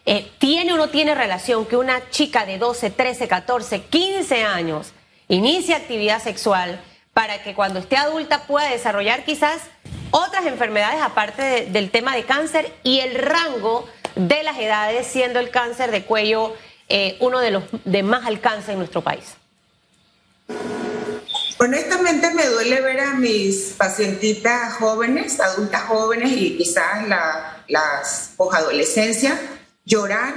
Eh, 0.05 0.33
¿Tiene 0.39 0.73
o 0.73 0.77
no 0.77 0.89
tiene 0.89 1.15
relación 1.15 1.65
que 1.65 1.77
una 1.77 2.11
chica 2.11 2.45
de 2.45 2.59
12, 2.59 2.91
13, 2.91 3.29
14, 3.29 3.83
15 3.83 4.43
años 4.43 4.89
inicie 5.29 5.77
actividad 5.77 6.21
sexual 6.21 6.81
para 7.17 7.43
que 7.43 7.55
cuando 7.55 7.79
esté 7.79 7.97
adulta 7.97 8.47
pueda 8.47 8.69
desarrollar 8.69 9.25
quizás 9.25 9.63
otras 10.11 10.45
enfermedades 10.45 11.01
aparte 11.01 11.65
del 11.71 11.91
tema 11.91 12.15
de 12.15 12.25
cáncer 12.25 12.71
y 12.83 13.01
el 13.01 13.15
rango 13.15 13.89
de 14.17 14.43
las 14.43 14.59
edades, 14.59 15.07
siendo 15.07 15.41
el 15.41 15.49
cáncer 15.49 15.91
de 15.93 16.05
cuello 16.05 16.55
eh, 16.91 17.17
uno 17.21 17.39
de 17.39 17.53
los 17.53 17.65
de 17.87 18.03
más 18.03 18.27
alcance 18.27 18.73
en 18.73 18.79
nuestro 18.81 19.01
país? 19.01 19.33
Honestamente 21.57 22.35
me 22.35 22.45
duele 22.49 22.83
ver 22.83 23.01
a 23.01 23.15
mis 23.15 23.75
pacientitas 23.79 24.75
jóvenes, 24.75 25.41
adultas 25.41 25.85
jóvenes 25.85 26.33
y 26.33 26.59
quizás 26.59 27.09
las 27.67 28.33
posadolescencias 28.37 29.41
llorar 29.87 30.35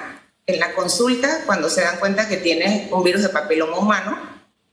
en 0.48 0.62
la 0.62 0.72
consulta 0.72 1.42
cuando 1.46 1.70
se 1.70 1.82
dan 1.82 1.98
cuenta 1.98 2.30
que 2.30 2.38
tienes 2.38 2.90
un 2.90 3.04
virus 3.04 3.24
de 3.24 3.30
papiloma 3.30 3.80
humano. 3.80 4.29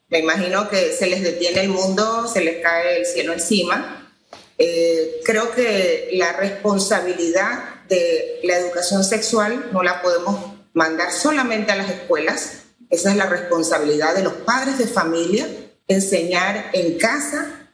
Me 0.09 0.21
imagino 0.21 0.69
que 0.69 0.93
se 0.93 1.07
les 1.07 1.23
detiene 1.23 1.63
el 1.63 1.69
mundo, 1.69 2.29
se 2.29 2.41
les 2.41 2.63
cae 2.63 2.99
el 2.99 3.07
cielo 3.07 3.33
encima. 3.33 4.13
Eh, 4.59 5.21
creo 5.25 5.51
que 5.51 6.11
la 6.13 6.33
responsabilidad 6.33 7.85
de 7.89 8.41
la 8.45 8.59
educación 8.59 9.05
sexual 9.05 9.71
no 9.73 9.83
la 9.83 10.03
podemos 10.03 10.55
mandar 10.75 11.13
solamente 11.13 11.73
a 11.73 11.77
las 11.77 11.91
escuelas. 11.91 12.63
Esa 12.89 13.11
es 13.11 13.17
la 13.17 13.27
responsabilidad 13.27 14.15
de 14.15 14.23
los 14.23 14.35
padres 14.35 14.79
de 14.79 14.87
familia 14.87 15.47
enseñar 15.89 16.71
en 16.73 16.99
casa 16.99 17.67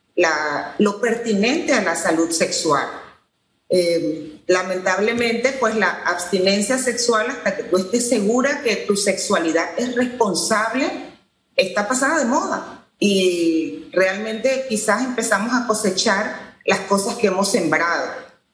lo 0.79 1.01
pertinente 1.01 1.73
a 1.73 1.83
la 1.83 1.97
salud 1.97 2.31
sexual. 2.31 2.87
Eh, 3.69 4.43
lamentablemente, 4.47 5.53
pues 5.59 5.75
la 5.77 6.03
abstinencia 6.05 6.77
sexual, 6.77 7.29
hasta 7.31 7.57
que 7.57 7.63
tú 7.65 7.79
estés 7.79 8.09
segura 8.09 8.63
que 8.63 8.77
tu 8.77 8.97
sexualidad 8.97 9.71
es 9.79 9.95
responsable, 9.95 11.12
está 11.57 11.89
pasada 11.89 12.19
de 12.19 12.25
moda. 12.25 12.87
Y 12.99 13.91
realmente 13.93 14.67
quizás 14.69 15.03
empezamos 15.03 15.53
a 15.55 15.67
cosechar 15.67 16.57
las 16.65 16.81
cosas 16.81 17.17
que 17.17 17.27
hemos 17.27 17.51
sembrado. 17.51 18.11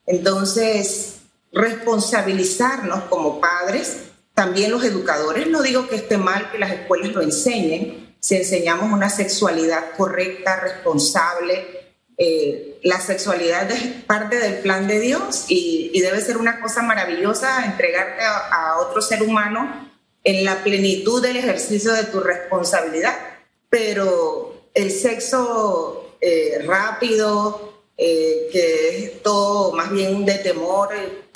Entonces, 0.07 1.17
responsabilizarnos 1.53 3.05
como 3.05 3.41
padres, 3.41 4.09
también 4.35 4.71
los 4.71 4.85
educadores, 4.85 5.49
no 5.49 5.63
digo 5.63 5.89
que 5.89 5.97
esté 5.97 6.17
mal 6.17 6.51
que 6.51 6.59
las 6.59 6.71
escuelas 6.71 7.13
lo 7.13 7.23
enseñen, 7.23 8.17
si 8.21 8.37
enseñamos 8.37 8.93
una 8.93 9.11
sexualidad 9.11 9.93
correcta, 9.97 10.57
responsable, 10.61 11.79
eh, 12.17 12.81
la 12.83 13.01
sexualidad 13.01 13.71
es 13.71 14.03
parte 14.05 14.39
del 14.39 14.59
plan 14.59 14.89
de 14.89 14.99
Dios 14.99 15.45
y, 15.49 16.01
debe 16.01 16.21
ser 16.21 16.37
una 16.37 16.61
cosa 16.61 16.83
maravillosa 16.83 17.65
entregarte 17.65 18.23
a, 18.25 18.79
otro 18.79 19.03
ser 19.03 19.23
humano 19.23 19.88
en 20.25 20.45
la 20.45 20.63
plenitud 20.63 21.23
del 21.23 21.37
ejercicio 21.37 21.93
de 21.93 22.05
tu 22.05 22.21
responsabilidad. 22.21 23.17
Pero 23.71 24.63
el 24.75 24.91
sexo 24.91 26.15
eh, 26.21 26.63
rápido, 26.65 27.75
eh, 27.97 28.49
que 28.51 29.05
es 29.05 29.23
todo 29.23 29.73
más 29.73 29.91
bien 29.91 30.25
de 30.25 30.35
temor, 30.39 30.91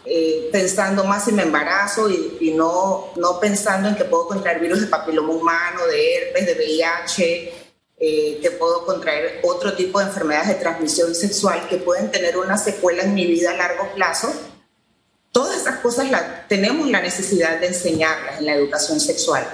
eh, 0.05 0.49
pensando 0.51 1.05
más 1.05 1.29
en 1.29 1.37
mi 1.37 1.43
embarazo 1.43 2.11
y, 2.11 2.53
no, 2.57 3.13
no 3.17 3.39
pensando 3.39 3.89
en 3.89 3.95
que 3.95 4.05
puedo 4.05 4.27
contraer 4.27 4.61
virus 4.61 4.81
de 4.81 4.87
papiloma 4.89 5.33
humano, 5.33 5.87
de 5.87 6.17
herpes, 6.17 6.47
de 6.47 6.55
VIH, 6.55 7.53
que 8.43 8.51
puedo 8.59 8.85
contraer 8.85 9.39
otro 9.45 9.75
tipo 9.75 10.01
de 10.01 10.07
enfermedades 10.07 10.49
de 10.49 10.55
transmisión 10.57 11.15
sexual 11.15 11.69
que 11.69 11.77
pueden 11.77 12.11
tener 12.11 12.37
una 12.37 12.59
secuela 12.59 13.05
en 13.05 13.15
mi 13.15 13.27
vida 13.27 13.53
a 13.53 13.57
largo 13.57 13.95
plazo. 13.95 14.33
Todas 15.33 15.57
esas 15.57 15.79
cosas 15.79 16.07
tenemos 16.49 16.89
la 16.89 17.01
necesidad 17.01 17.59
de 17.59 17.69
enseñarlas 17.69 18.39
en 18.39 18.47
la 18.47 18.55
educación 18.55 19.01
sexual 19.01 19.47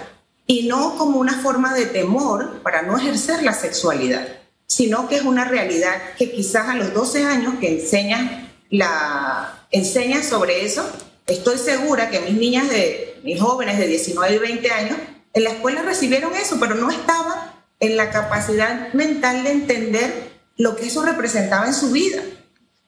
y 0.46 0.66
no 0.66 0.98
como 0.98 1.20
una 1.20 1.40
forma 1.40 1.72
de 1.74 1.86
temor 1.86 2.62
para 2.62 2.82
no 2.82 2.98
ejercer 2.98 3.44
la 3.44 3.52
sexualidad, 3.52 4.26
sino 4.66 5.08
que 5.08 5.16
es 5.16 5.22
una 5.22 5.44
realidad 5.44 5.94
que 6.16 6.32
quizás 6.32 6.68
a 6.68 6.74
los 6.74 6.92
12 6.92 7.22
años 7.22 7.54
que 7.60 7.80
enseñan 7.80 8.50
la, 8.70 9.66
enseñan 9.70 10.24
sobre 10.24 10.64
eso. 10.64 10.84
Estoy 11.26 11.58
segura 11.58 12.10
que 12.10 12.20
mis 12.20 12.34
niñas 12.34 12.68
de, 12.68 13.20
mis 13.22 13.40
jóvenes 13.40 13.78
de 13.78 13.86
19 13.86 14.34
y 14.34 14.38
20 14.38 14.70
años, 14.70 14.98
en 15.32 15.44
la 15.44 15.50
escuela 15.50 15.82
recibieron 15.82 16.34
eso, 16.34 16.56
pero 16.58 16.74
no 16.74 16.90
estaban 16.90 17.52
en 17.78 17.96
la 17.96 18.10
capacidad 18.10 18.92
mental 18.94 19.44
de 19.44 19.52
entender 19.52 20.30
lo 20.56 20.74
que 20.74 20.86
eso 20.86 21.04
representaba 21.04 21.66
en 21.66 21.74
su 21.74 21.90
vida. 21.92 22.20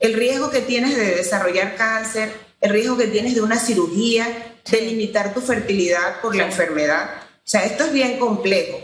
El 0.01 0.15
riesgo 0.15 0.51
que 0.51 0.61
tienes 0.61 0.97
de 0.97 1.15
desarrollar 1.15 1.77
cáncer, 1.77 2.33
el 2.61 2.71
riesgo 2.71 2.97
que 2.97 3.07
tienes 3.07 3.35
de 3.35 3.41
una 3.41 3.59
cirugía, 3.59 4.55
de 4.71 4.81
limitar 4.83 5.35
tu 5.35 5.41
fertilidad 5.41 6.21
por 6.21 6.37
la 6.37 6.47
enfermedad. 6.47 7.11
O 7.37 7.51
sea, 7.51 7.65
esto 7.65 7.85
es 7.85 7.93
bien 7.93 8.19
complejo. 8.19 8.79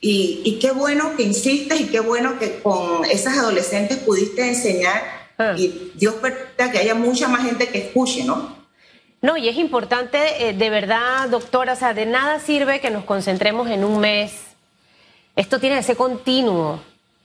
Y, 0.00 0.42
y, 0.44 0.58
qué 0.60 0.70
bueno 0.70 1.16
que 1.16 1.24
insistes 1.24 1.80
y 1.80 1.86
qué 1.86 1.98
bueno 1.98 2.38
que 2.38 2.60
con 2.60 3.04
esas 3.04 3.36
adolescentes 3.36 3.98
pudiste 3.98 4.46
enseñar 4.46 5.18
Ah. 5.38 5.54
Y 5.56 5.92
Dios 5.94 6.16
permita 6.16 6.70
que 6.70 6.78
haya 6.78 6.94
mucha 6.94 7.28
más 7.28 7.44
gente 7.44 7.68
que 7.68 7.78
escuche, 7.78 8.24
¿no? 8.24 8.58
No, 9.20 9.36
y 9.36 9.48
es 9.48 9.56
importante, 9.56 10.48
eh, 10.48 10.52
de 10.52 10.70
verdad, 10.70 11.28
doctora, 11.28 11.72
o 11.72 11.76
sea, 11.76 11.94
de 11.94 12.06
nada 12.06 12.40
sirve 12.40 12.80
que 12.80 12.90
nos 12.90 13.04
concentremos 13.04 13.68
en 13.68 13.84
un 13.84 14.00
mes. 14.00 14.32
Esto 15.36 15.60
tiene 15.60 15.76
que 15.76 15.84
ser 15.84 15.96
continuo. 15.96 16.80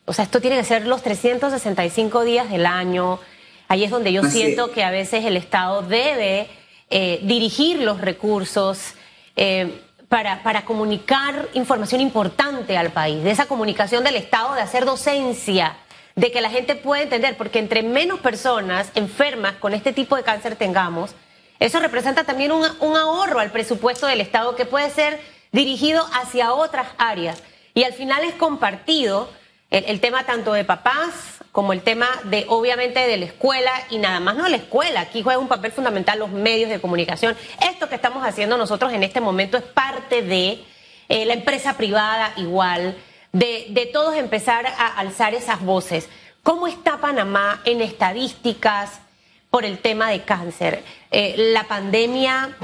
O 0.06 0.14
sea, 0.14 0.26
esto 0.26 0.42
tiene 0.42 0.58
que 0.58 0.64
ser 0.64 0.86
los 0.86 1.02
365 1.02 2.24
días 2.24 2.50
del 2.52 2.68
año. 2.68 3.20
Ahí 3.68 3.84
es 3.84 3.92
donde 3.92 4.12
yo 4.12 4.24
siento 4.24 4.72
que 4.72 4.84
a 4.84 4.92
veces 4.92 5.26
el 5.26 5.38
Estado 5.38 5.82
debe 5.82 6.48
eh, 6.90 7.20
dirigir 7.24 7.80
los 7.80 8.02
recursos. 8.02 8.94
Eh, 9.36 9.82
para, 10.10 10.44
para 10.44 10.64
comunicar 10.64 11.50
información 11.56 12.00
importante 12.00 12.78
al 12.78 12.92
país, 12.92 13.24
de 13.24 13.32
esa 13.32 13.48
comunicación 13.48 14.04
del 14.04 14.16
Estado, 14.16 14.54
de 14.54 14.62
hacer 14.62 14.86
docencia, 14.86 15.76
de 16.16 16.32
que 16.32 16.40
la 16.40 16.52
gente 16.52 16.76
pueda 16.76 17.02
entender, 17.02 17.36
porque 17.36 17.58
entre 17.58 17.82
menos 17.82 18.20
personas 18.20 18.92
enfermas 18.94 19.54
con 19.54 19.74
este 19.74 19.92
tipo 19.92 20.16
de 20.16 20.22
cáncer 20.22 20.56
tengamos, 20.56 21.16
eso 21.60 21.80
representa 21.80 22.26
también 22.26 22.52
un, 22.52 22.64
un 22.80 22.96
ahorro 22.96 23.40
al 23.40 23.52
presupuesto 23.52 24.06
del 24.06 24.22
Estado 24.22 24.56
que 24.56 24.66
puede 24.66 24.92
ser 24.92 25.20
dirigido 25.52 26.06
hacia 26.14 26.54
otras 26.54 26.88
áreas. 27.00 27.42
Y 27.74 27.84
al 27.84 27.94
final 27.94 28.24
es 28.24 28.36
compartido 28.36 29.30
el, 29.70 30.00
tema 30.00 30.26
tanto 30.26 30.54
de 30.54 30.64
papás 30.64 31.43
como 31.54 31.72
el 31.72 31.84
tema 31.84 32.08
de, 32.24 32.46
obviamente, 32.50 33.00
de 33.00 33.16
la 33.16 33.26
escuela 33.26 33.72
y 33.92 34.00
nada 34.00 34.20
más 34.20 34.36
no 34.36 34.50
la 34.50 34.58
escuela. 34.58 35.02
Aquí 35.02 35.22
juega 35.22 35.40
un 35.40 35.48
papel 35.48 35.72
fundamental 35.72 36.18
los 36.18 36.32
medios 36.32 36.68
de 36.72 36.82
comunicación. 36.82 37.38
Esto 37.62 37.88
que 37.88 37.94
estamos 37.94 38.26
haciendo 38.26 38.58
nosotros 38.58 38.92
en 38.92 39.04
este 39.04 39.22
momento 39.22 39.56
es 39.58 39.64
parte 39.64 40.24
de 40.24 40.64
eh, 41.10 41.26
la 41.26 41.34
empresa 41.34 41.78
privada 41.78 42.34
igual, 42.38 42.98
de, 43.32 43.90
todos 43.94 44.16
empezar 44.16 44.66
a 44.66 44.98
alzar 44.98 45.36
esas 45.36 45.62
voces. 45.62 46.10
¿Cómo 46.42 46.66
está 46.66 46.98
Panamá 46.98 47.62
en 47.66 47.82
estadísticas 47.82 49.00
por 49.52 49.64
el 49.64 49.78
tema 49.78 50.10
de 50.10 50.22
cáncer? 50.24 50.84
Eh, 51.12 51.36
la 51.54 51.66
pandemia 51.66 52.58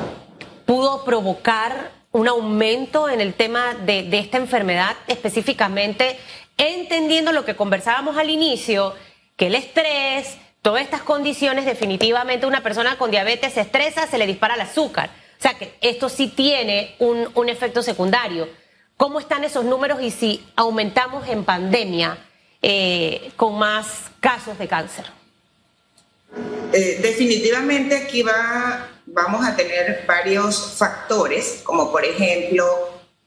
pudo 0.65 1.05
provocar 1.05 1.91
un 2.11 2.27
aumento 2.27 3.07
en 3.07 3.21
el 3.21 3.35
tema 3.35 3.75
de, 3.85 4.09
esta 4.17 4.37
enfermedad 4.37 4.95
específicamente 5.07 6.17
entendiendo 6.59 7.31
lo 7.31 7.45
que 7.45 7.55
conversábamos 7.55 8.17
al 8.17 8.29
inicio, 8.29 8.93
que 9.35 9.47
el 9.47 9.55
estrés, 9.55 10.37
todas 10.61 10.83
estas 10.83 11.01
condiciones, 11.01 11.65
definitivamente 11.65 12.45
una 12.45 12.61
persona 12.61 12.97
con 12.97 13.09
diabetes 13.09 13.53
se 13.53 13.61
estresa, 13.61 14.05
se 14.05 14.19
le 14.19 14.27
dispara 14.27 14.53
el 14.53 14.61
azúcar. 14.61 15.09
O 15.39 15.41
sea 15.41 15.53
que 15.53 15.73
esto 15.81 16.09
sí 16.09 16.27
tiene 16.27 16.95
un, 16.99 17.29
un 17.33 17.49
efecto 17.49 17.81
secundario. 17.81 18.47
¿Cómo 18.97 19.21
están 19.21 19.45
esos 19.45 19.63
números 19.63 20.01
y 20.01 20.11
si 20.11 20.45
aumentamos 20.57 21.27
en 21.29 21.45
pandemia 21.45 22.17
eh, 22.61 23.31
con 23.37 23.57
más 23.57 24.11
casos 24.19 24.57
de 24.59 24.67
cáncer? 24.67 25.05
Eh, 26.73 26.99
definitivamente 27.01 27.95
aquí 27.95 28.21
va, 28.21 28.89
vamos 29.05 29.47
a 29.47 29.55
tener 29.55 30.03
varios 30.05 30.75
factores, 30.77 31.61
como 31.63 31.89
por 31.89 32.03
ejemplo 32.03 32.65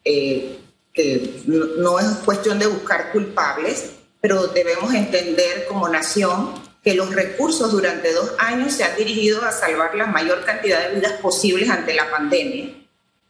eh, 0.05 0.59
que 0.93 1.43
no 1.47 1.99
es 1.99 2.07
cuestión 2.25 2.59
de 2.59 2.67
buscar 2.67 3.13
culpables, 3.13 3.93
pero 4.21 4.47
debemos 4.49 4.93
entender 4.95 5.67
como 5.67 5.89
nación 5.89 6.55
que 6.83 6.95
los 6.95 7.15
recursos 7.15 7.71
durante 7.71 8.13
dos 8.13 8.33
años 8.39 8.73
se 8.73 8.85
han 8.85 8.97
dirigido 8.97 9.43
a 9.43 9.53
salvar 9.53 9.95
la 9.95 10.07
mayor 10.07 10.45
cantidad 10.45 10.89
de 10.89 10.97
vidas 10.97 11.13
posibles 11.21 11.71
ante 11.71 11.95
la 11.95 12.11
pandemia. 12.11 12.75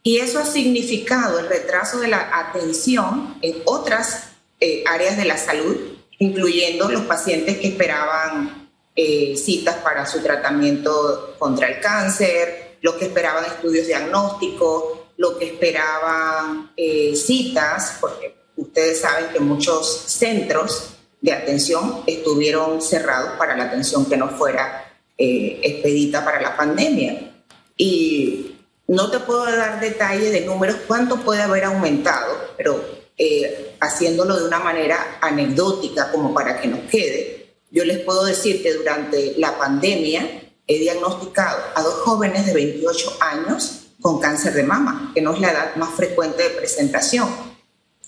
Y 0.01 0.17
eso 0.17 0.39
ha 0.39 0.45
significado 0.45 1.39
el 1.39 1.47
retraso 1.47 1.99
de 1.99 2.09
la 2.09 2.29
atención 2.33 3.37
en 3.41 3.61
otras 3.65 4.31
eh, 4.59 4.83
áreas 4.87 5.17
de 5.17 5.25
la 5.25 5.37
salud, 5.37 5.77
incluyendo 6.19 6.89
los 6.89 7.03
pacientes 7.03 7.57
que 7.59 7.69
esperaban 7.69 8.69
eh, 8.95 9.35
citas 9.37 9.77
para 9.77 10.05
su 10.05 10.21
tratamiento 10.21 11.35
contra 11.39 11.67
el 11.67 11.79
cáncer, 11.79 12.77
los 12.81 12.95
que 12.95 13.05
esperaban 13.05 13.45
estudios 13.45 13.87
diagnósticos, 13.87 15.02
lo 15.17 15.37
que 15.37 15.45
esperaban 15.45 16.71
eh, 16.75 17.15
citas, 17.15 17.97
porque 17.99 18.35
ustedes 18.55 19.01
saben 19.01 19.27
que 19.31 19.39
muchos 19.39 20.03
centros 20.07 20.89
de 21.21 21.31
atención 21.31 22.03
estuvieron 22.05 22.81
cerrados 22.81 23.31
para 23.37 23.55
la 23.55 23.65
atención 23.65 24.05
que 24.05 24.17
no 24.17 24.29
fuera 24.29 24.93
eh, 25.17 25.59
expedita 25.63 26.23
para 26.25 26.41
la 26.41 26.55
pandemia. 26.57 27.33
Y 27.77 28.55
no 28.87 29.09
te 29.09 29.19
puedo 29.19 29.45
dar 29.45 29.79
detalles 29.79 30.31
de 30.31 30.41
números, 30.41 30.77
cuánto 30.87 31.17
puede 31.17 31.41
haber 31.41 31.63
aumentado, 31.63 32.33
pero 32.57 32.83
eh, 33.17 33.75
haciéndolo 33.79 34.37
de 34.37 34.45
una 34.45 34.59
manera 34.59 35.17
anecdótica 35.21 36.11
como 36.11 36.33
para 36.33 36.59
que 36.59 36.67
nos 36.67 36.81
quede, 36.89 37.55
yo 37.71 37.85
les 37.85 37.99
puedo 37.99 38.25
decir 38.25 38.61
que 38.61 38.73
durante 38.73 39.35
la 39.37 39.57
pandemia 39.57 40.43
he 40.67 40.79
diagnosticado 40.79 41.59
a 41.75 41.81
dos 41.81 41.95
jóvenes 41.95 42.45
de 42.45 42.53
28 42.53 43.17
años 43.19 43.82
con 44.03 44.19
cáncer 44.19 44.53
de 44.53 44.63
mama, 44.63 45.11
que 45.15 45.21
no 45.21 45.33
es 45.33 45.39
la 45.39 45.51
edad 45.51 45.75
más 45.77 45.91
frecuente 45.91 46.43
de 46.43 46.49
presentación. 46.49 47.29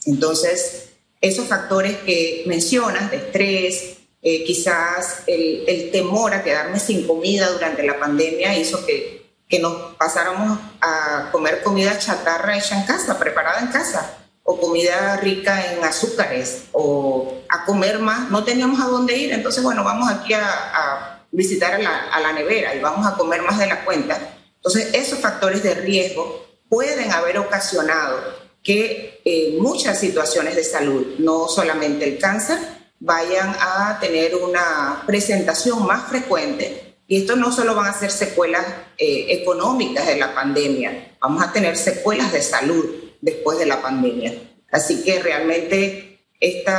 Entonces, 0.05 0.89
esos 1.21 1.47
factores 1.47 1.97
que 1.99 2.43
mencionas 2.47 3.09
de 3.09 3.17
estrés, 3.17 3.97
eh, 4.21 4.43
quizás 4.43 5.23
el, 5.25 5.89
temor 5.93 6.33
a 6.33 6.43
quedarme 6.43 6.81
sin 6.81 7.07
comida 7.07 7.49
durante 7.49 7.81
la 7.83 7.97
pandemia 7.97 8.57
hizo 8.59 8.85
que, 8.85 9.31
que 9.47 9.59
nos 9.59 9.95
pasáramos 9.95 10.59
a 10.81 11.29
comer 11.31 11.63
comida 11.63 11.97
chatarra 11.97 12.57
hecha 12.57 12.77
en 12.77 12.85
casa, 12.85 13.17
preparada 13.17 13.61
en 13.61 13.67
casa, 13.67 14.17
o 14.43 14.59
comida 14.59 15.15
rica 15.15 15.71
en 15.71 15.81
azúcares, 15.81 16.65
o 16.73 17.35
a 17.47 17.63
comer 17.63 17.99
más. 17.99 18.29
No 18.29 18.43
teníamos 18.43 18.81
a 18.81 18.87
dónde 18.87 19.17
ir, 19.17 19.31
entonces, 19.31 19.63
bueno, 19.63 19.85
vamos 19.85 20.09
aquí 20.09 20.33
a, 20.33 21.21
visitar 21.31 21.73
a 21.73 21.79
la, 21.79 21.97
a 22.11 22.19
la 22.21 22.33
nevera 22.33 22.75
y 22.75 22.79
vamos 22.79 23.05
a 23.05 23.15
comer 23.17 23.41
más 23.41 23.59
de 23.59 23.67
la 23.67 23.83
cuenta 23.83 24.34
entonces, 24.65 24.95
esos 24.95 25.19
factores 25.19 25.61
de 25.61 25.75
riesgo 25.75 26.43
pueden 26.67 27.11
haber 27.11 27.37
ocasionado 27.37 28.17
que 28.63 29.21
eh, 29.23 29.57
muchas 29.59 29.99
situaciones 29.99 30.55
de 30.55 30.63
salud, 30.63 31.05
no 31.19 31.47
solamente 31.47 32.03
el 32.03 32.17
cáncer, 32.17 32.57
vayan 32.99 33.55
a 33.59 33.99
tener 34.01 34.35
una 34.35 35.03
presentación 35.05 35.85
más 35.85 36.09
frecuente. 36.09 36.95
Y 37.07 37.17
esto 37.17 37.35
no 37.35 37.51
solo 37.51 37.75
van 37.75 37.85
a 37.85 37.93
ser 37.93 38.09
secuelas 38.09 38.65
eh, 38.97 39.27
económicas 39.29 40.07
de 40.07 40.17
la 40.17 40.33
pandemia, 40.33 41.15
vamos 41.21 41.43
a 41.43 41.53
tener 41.53 41.77
secuelas 41.77 42.33
de 42.33 42.41
salud 42.41 42.85
después 43.21 43.59
de 43.59 43.67
la 43.67 43.83
pandemia. 43.83 44.33
Así 44.71 45.03
que 45.03 45.21
realmente 45.21 46.21
este 46.39 46.73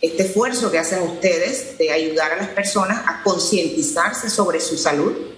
esfuerzo 0.00 0.68
que 0.72 0.80
hacen 0.80 1.02
ustedes 1.02 1.78
de 1.78 1.92
ayudar 1.92 2.32
a 2.32 2.36
las 2.38 2.48
personas 2.48 3.04
a 3.06 3.22
concientizarse 3.22 4.28
sobre 4.28 4.58
su 4.58 4.76
salud 4.76 5.33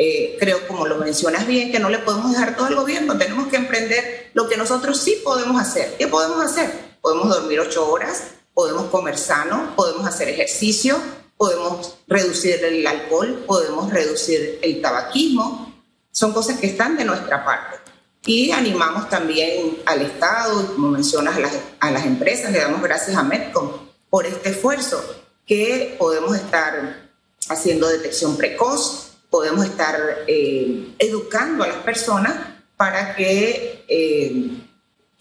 eh, 0.00 0.36
creo, 0.38 0.66
como 0.68 0.86
lo 0.86 0.96
mencionas 0.96 1.44
bien, 1.44 1.72
que 1.72 1.80
no 1.80 1.90
le 1.90 1.98
podemos 1.98 2.30
dejar 2.30 2.56
todo 2.56 2.66
al 2.68 2.76
gobierno, 2.76 3.18
tenemos 3.18 3.48
que 3.48 3.56
emprender 3.56 4.30
lo 4.32 4.48
que 4.48 4.56
nosotros 4.56 5.00
sí 5.00 5.20
podemos 5.24 5.60
hacer. 5.60 5.96
¿Qué 5.98 6.06
podemos 6.06 6.40
hacer? 6.40 6.72
Podemos 7.00 7.28
dormir 7.28 7.58
ocho 7.58 7.90
horas, 7.90 8.22
podemos 8.54 8.84
comer 8.90 9.18
sano, 9.18 9.74
podemos 9.74 10.06
hacer 10.06 10.28
ejercicio, 10.28 10.96
podemos 11.36 11.96
reducir 12.06 12.64
el 12.64 12.86
alcohol, 12.86 13.42
podemos 13.44 13.92
reducir 13.92 14.60
el 14.62 14.80
tabaquismo. 14.80 15.74
Son 16.12 16.32
cosas 16.32 16.60
que 16.60 16.68
están 16.68 16.96
de 16.96 17.04
nuestra 17.04 17.44
parte. 17.44 17.78
Y 18.24 18.52
animamos 18.52 19.08
también 19.08 19.78
al 19.84 20.02
Estado, 20.02 20.74
como 20.74 20.90
mencionas, 20.90 21.36
a 21.36 21.40
las, 21.40 21.58
a 21.80 21.90
las 21.90 22.06
empresas, 22.06 22.52
le 22.52 22.60
damos 22.60 22.82
gracias 22.82 23.16
a 23.16 23.24
Medcom 23.24 23.72
por 24.08 24.26
este 24.26 24.50
esfuerzo 24.50 25.02
que 25.44 25.96
podemos 25.98 26.36
estar 26.36 27.08
haciendo 27.48 27.88
detección 27.88 28.36
precoz, 28.36 29.07
podemos 29.30 29.64
estar 29.64 29.96
eh, 30.26 30.88
educando 30.98 31.64
a 31.64 31.68
las 31.68 31.76
personas 31.78 32.34
para 32.76 33.14
que 33.14 33.84
eh, 33.88 34.50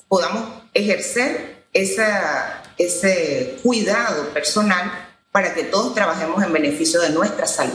podamos 0.08 0.64
ejercer 0.74 1.64
esa, 1.74 2.64
ese 2.78 3.58
cuidado 3.64 4.30
personal 4.30 4.92
para 5.32 5.54
que 5.54 5.64
todos 5.64 5.94
trabajemos 5.94 6.44
en 6.44 6.54
beneficio 6.54 7.02
de 7.02 7.10
nuestra 7.10 7.46
salud. 7.46 7.74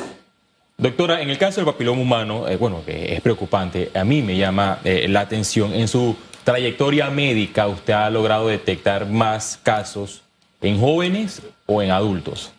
Doctora, 0.79 1.21
en 1.21 1.31
el 1.31 1.39
caso 1.39 1.61
del 1.61 1.67
papiloma 1.67 2.01
humano, 2.01 2.49
eh, 2.49 2.57
bueno, 2.57 2.83
que 2.85 3.15
es 3.15 3.21
preocupante, 3.21 3.91
a 3.95 4.05
mí 4.05 4.23
me 4.23 4.37
llama 4.37 4.81
la 4.85 5.21
atención. 5.21 5.73
En 5.75 5.87
su 5.87 6.17
trayectoria 6.45 7.11
médica, 7.11 7.69
¿usted 7.69 7.93
ha 7.93 8.11
logrado 8.11 8.49
detectar 8.49 9.07
más 9.07 9.61
casos 9.63 10.23
en 10.61 10.81
jóvenes 10.81 11.43
o 11.67 11.83
en 11.83 11.91
adultos? 11.91 12.53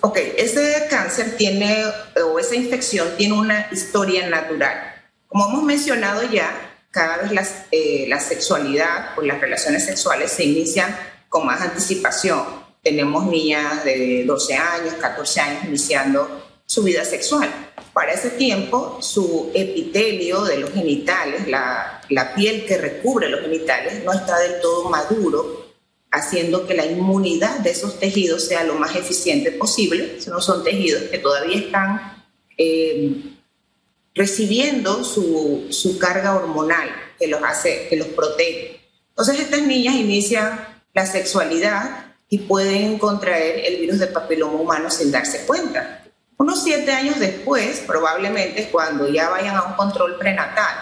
Ok, 0.00 0.16
ese 0.36 0.86
cáncer 0.88 1.36
tiene, 1.36 1.84
o 2.24 2.38
esa 2.38 2.54
infección 2.54 3.08
tiene 3.16 3.34
una 3.34 3.68
historia 3.72 4.28
natural. 4.28 4.94
Como 5.26 5.48
hemos 5.48 5.62
mencionado 5.64 6.22
ya, 6.30 6.50
cada 6.90 7.18
vez 7.18 7.50
eh, 7.70 8.06
la 8.08 8.20
sexualidad 8.20 9.10
o 9.16 9.22
las 9.22 9.40
relaciones 9.40 9.84
sexuales 9.84 10.32
se 10.32 10.44
inician 10.44 10.96
con 11.28 11.46
más 11.46 11.60
anticipación. 11.60 12.42
Tenemos 12.82 13.26
niñas 13.26 13.84
de 13.84 14.24
12 14.24 14.54
años, 14.54 14.94
14 14.94 15.40
años 15.40 15.64
iniciando 15.64 16.46
su 16.64 16.82
vida 16.82 17.04
sexual. 17.04 17.50
Para 17.92 18.12
ese 18.12 18.30
tiempo, 18.30 18.98
su 19.02 19.50
epitelio 19.54 20.44
de 20.44 20.58
los 20.58 20.70
genitales, 20.70 21.48
la, 21.48 22.00
la 22.08 22.34
piel 22.34 22.64
que 22.66 22.78
recubre 22.78 23.28
los 23.28 23.40
genitales, 23.40 24.04
no 24.04 24.12
está 24.12 24.38
del 24.38 24.60
todo 24.60 24.88
maduro 24.88 25.67
haciendo 26.10 26.66
que 26.66 26.74
la 26.74 26.86
inmunidad 26.86 27.58
de 27.60 27.70
esos 27.70 27.98
tejidos 27.98 28.44
sea 28.44 28.64
lo 28.64 28.74
más 28.74 28.96
eficiente 28.96 29.52
posible. 29.52 30.20
Si 30.20 30.30
no 30.30 30.40
son 30.40 30.64
tejidos 30.64 31.02
que 31.04 31.18
todavía 31.18 31.58
están 31.58 32.24
eh, 32.56 33.36
recibiendo 34.14 35.04
su, 35.04 35.66
su, 35.70 35.98
carga 35.98 36.34
hormonal 36.34 36.88
que 37.18 37.28
los 37.28 37.42
hace, 37.42 37.86
que 37.88 37.96
los 37.96 38.08
protege. 38.08 38.80
Entonces 39.10 39.40
estas 39.40 39.62
niñas 39.62 39.94
inician 39.94 40.82
la 40.94 41.06
sexualidad 41.06 42.14
y 42.28 42.38
pueden 42.38 42.98
contraer 42.98 43.64
el 43.64 43.80
virus 43.80 43.98
de 43.98 44.06
papiloma 44.08 44.60
humano 44.60 44.90
sin 44.90 45.10
darse 45.10 45.46
cuenta. 45.46 46.04
Unos 46.36 46.62
siete 46.62 46.92
años 46.92 47.18
después, 47.18 47.82
probablemente 47.86 48.68
cuando 48.70 49.08
ya 49.08 49.28
vayan 49.28 49.56
a 49.56 49.64
un 49.64 49.72
control 49.74 50.18
prenatal, 50.18 50.74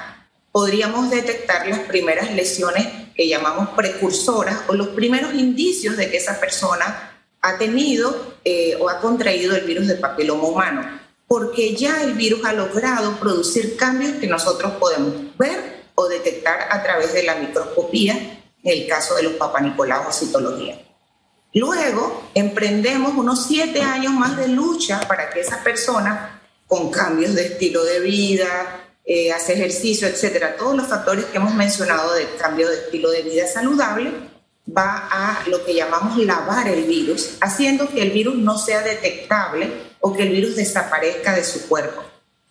podríamos 0.53 1.11
detectar 1.11 1.67
las 1.67 1.81
primeras 1.81 2.33
lesiones 2.33 2.87
que 3.17 3.29
llamamos 3.29 3.71
precursoras 3.71 4.61
o 4.69 4.75
los 4.75 4.89
primeros 4.89 5.35
indicios 5.35 5.97
de 5.97 6.11
que 6.11 6.19
esa 6.19 6.39
persona 6.39 7.25
ha 7.41 7.59
tenido 7.59 8.37
eh, 8.45 8.77
o 8.79 8.89
ha 8.91 9.01
contraído 9.01 9.57
el 9.57 9.65
virus 9.65 9.87
del 9.87 9.99
papiloma 9.99 10.45
humano, 10.45 11.01
porque 11.27 11.75
ya 11.75 12.03
el 12.03 12.13
virus 12.13 12.45
ha 12.45 12.53
logrado 12.53 13.17
producir 13.19 13.77
cambios 13.77 14.13
que 14.19 14.27
nosotros 14.27 14.73
podemos 14.79 15.15
ver 15.39 15.85
o 15.95 16.09
detectar 16.09 16.69
a 16.71 16.83
través 16.83 17.15
de 17.15 17.23
la 17.23 17.37
microscopía, 17.37 18.13
en 18.63 18.83
el 18.83 18.87
caso 18.87 19.15
de 19.15 19.23
los 19.23 19.33
papanicolaos 19.35 20.09
o 20.09 20.27
citología. 20.27 20.83
Luego 21.55 22.31
emprendemos 22.35 23.15
unos 23.15 23.47
siete 23.47 23.81
años 23.81 24.13
más 24.13 24.37
de 24.37 24.49
lucha 24.49 25.01
para 25.09 25.31
que 25.31 25.41
esa 25.41 25.63
persona, 25.65 26.43
con 26.67 26.91
cambios 26.91 27.35
de 27.35 27.47
estilo 27.47 27.83
de 27.85 28.01
vida, 28.01 28.86
eh, 29.07 29.31
hace 29.33 29.53
ejercicio, 29.53 30.09
etcétera, 30.09 30.57
todos 30.57 30.77
los 30.77 30.89
factores 30.89 31.27
que 31.27 31.37
hemos 31.37 31.55
mencionado 31.55 32.13
del 32.15 32.27
cambio 32.37 32.69
de 32.69 32.75
estilo 32.77 33.11
de 33.11 33.23
vida 33.23 33.47
saludable, 33.47 34.13
va 34.77 35.09
a 35.11 35.49
lo 35.49 35.65
que 35.65 35.75
llamamos 35.75 36.19
lavar 36.19 36.67
el 36.67 36.85
virus, 36.85 37.37
haciendo 37.41 37.89
que 37.89 38.03
el 38.03 38.11
virus 38.11 38.35
no 38.35 38.59
sea 38.59 38.83
detectable 38.83 39.71
o 40.01 40.13
que 40.13 40.25
el 40.25 40.31
virus 40.31 40.57
desaparezca 40.57 41.37
de 41.37 41.45
su 41.45 41.69
cuerpo. 41.69 42.03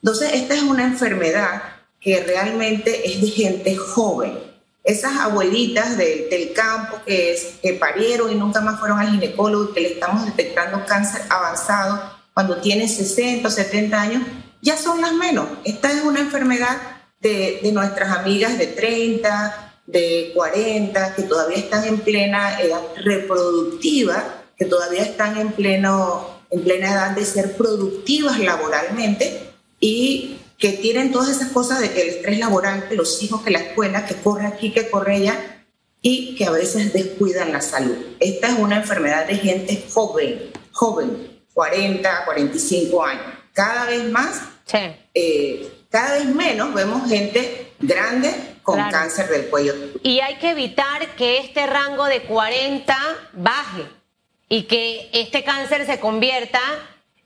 Entonces, 0.02 0.32
esta 0.34 0.56
es 0.56 0.64
una 0.64 0.86
enfermedad 0.86 1.62
que 2.00 2.24
realmente 2.24 3.06
es 3.06 3.22
de 3.22 3.28
gente 3.28 3.76
joven. 3.76 4.40
Esas 4.84 5.18
abuelitas 5.18 5.98
del 5.98 6.54
campo 6.54 7.02
que, 7.06 7.34
es, 7.34 7.56
que 7.62 7.74
parieron 7.74 8.32
y 8.32 8.36
nunca 8.36 8.62
más 8.62 8.80
fueron 8.80 9.00
al 9.00 9.10
ginecólogo 9.10 9.72
y 9.72 9.74
que 9.74 9.82
le 9.82 9.94
estamos 9.94 10.26
detectando 10.26 10.86
cáncer 10.86 11.24
avanzado 11.30 12.00
cuando 12.34 12.58
tienen 12.58 12.88
60 12.88 13.48
o 13.48 13.52
70 13.52 14.00
años, 14.00 14.24
ya 14.66 14.78
son 14.78 15.00
las 15.00 15.14
menos. 15.14 15.48
Esta 15.64 15.92
es 15.92 16.04
una 16.04 16.20
enfermedad 16.20 16.78
de, 17.22 17.60
de 17.62 17.72
nuestras 17.72 18.18
amigas 18.18 18.58
de 18.58 18.66
30, 18.66 19.74
de 19.86 20.32
40 20.34 21.14
que 21.16 21.24
todavía 21.24 21.58
están 21.58 21.86
en 21.86 22.00
plena 22.00 22.60
edad 22.60 22.82
reproductiva, 22.98 24.42
que 24.58 24.66
todavía 24.66 25.04
están 25.04 25.38
en, 25.38 25.52
pleno, 25.52 26.42
en 26.50 26.64
plena 26.64 26.92
edad 26.92 27.12
de 27.12 27.26
ser 27.26 27.56
productivas 27.56 28.40
laboralmente 28.40 29.52
y 29.80 30.40
que 30.58 30.72
tienen 30.72 31.12
todas 31.12 31.30
esas 31.30 31.52
cosas 31.52 31.80
de 31.80 31.92
que 31.92 32.02
el 32.02 32.10
estrés 32.10 32.40
laboral, 32.40 32.88
que 32.90 32.96
los 32.96 33.22
hijos, 33.22 33.44
que 33.44 33.52
la 33.52 33.60
escuela, 33.60 34.08
que 34.08 34.16
corre 34.16 34.48
aquí, 34.48 34.72
que 34.72 34.90
corre 34.90 35.18
allá, 35.18 35.56
y 36.02 36.36
que 36.36 36.46
a 36.46 36.52
veces 36.52 36.94
descuidan 36.94 37.52
la 37.52 37.62
salud. 37.62 37.96
Esta 38.20 38.48
es 38.48 38.60
una 38.60 38.78
enfermedad 38.78 39.28
de 39.28 39.36
gente 39.36 39.86
joven, 39.92 40.52
joven, 40.72 41.42
40, 41.54 42.26
45 42.26 43.04
años. 43.04 43.26
Cada 43.54 43.86
vez 43.86 44.10
más, 44.12 44.42
eh, 45.14 45.72
cada 45.90 46.18
vez 46.18 46.26
menos 46.26 46.74
vemos 46.74 47.08
gente 47.08 47.74
grande 47.80 48.34
con 48.64 48.78
cáncer 48.90 49.30
del 49.30 49.50
cuello. 49.50 49.74
Y 50.02 50.20
hay 50.20 50.36
que 50.38 50.50
evitar 50.50 51.16
que 51.16 51.38
este 51.38 51.68
rango 51.68 52.06
de 52.06 52.24
40 52.24 52.98
baje 53.34 53.86
y 54.50 54.64
que 54.64 55.10
este 55.14 55.44
cáncer 55.44 55.86
se 55.86 56.00
convierta 56.00 56.60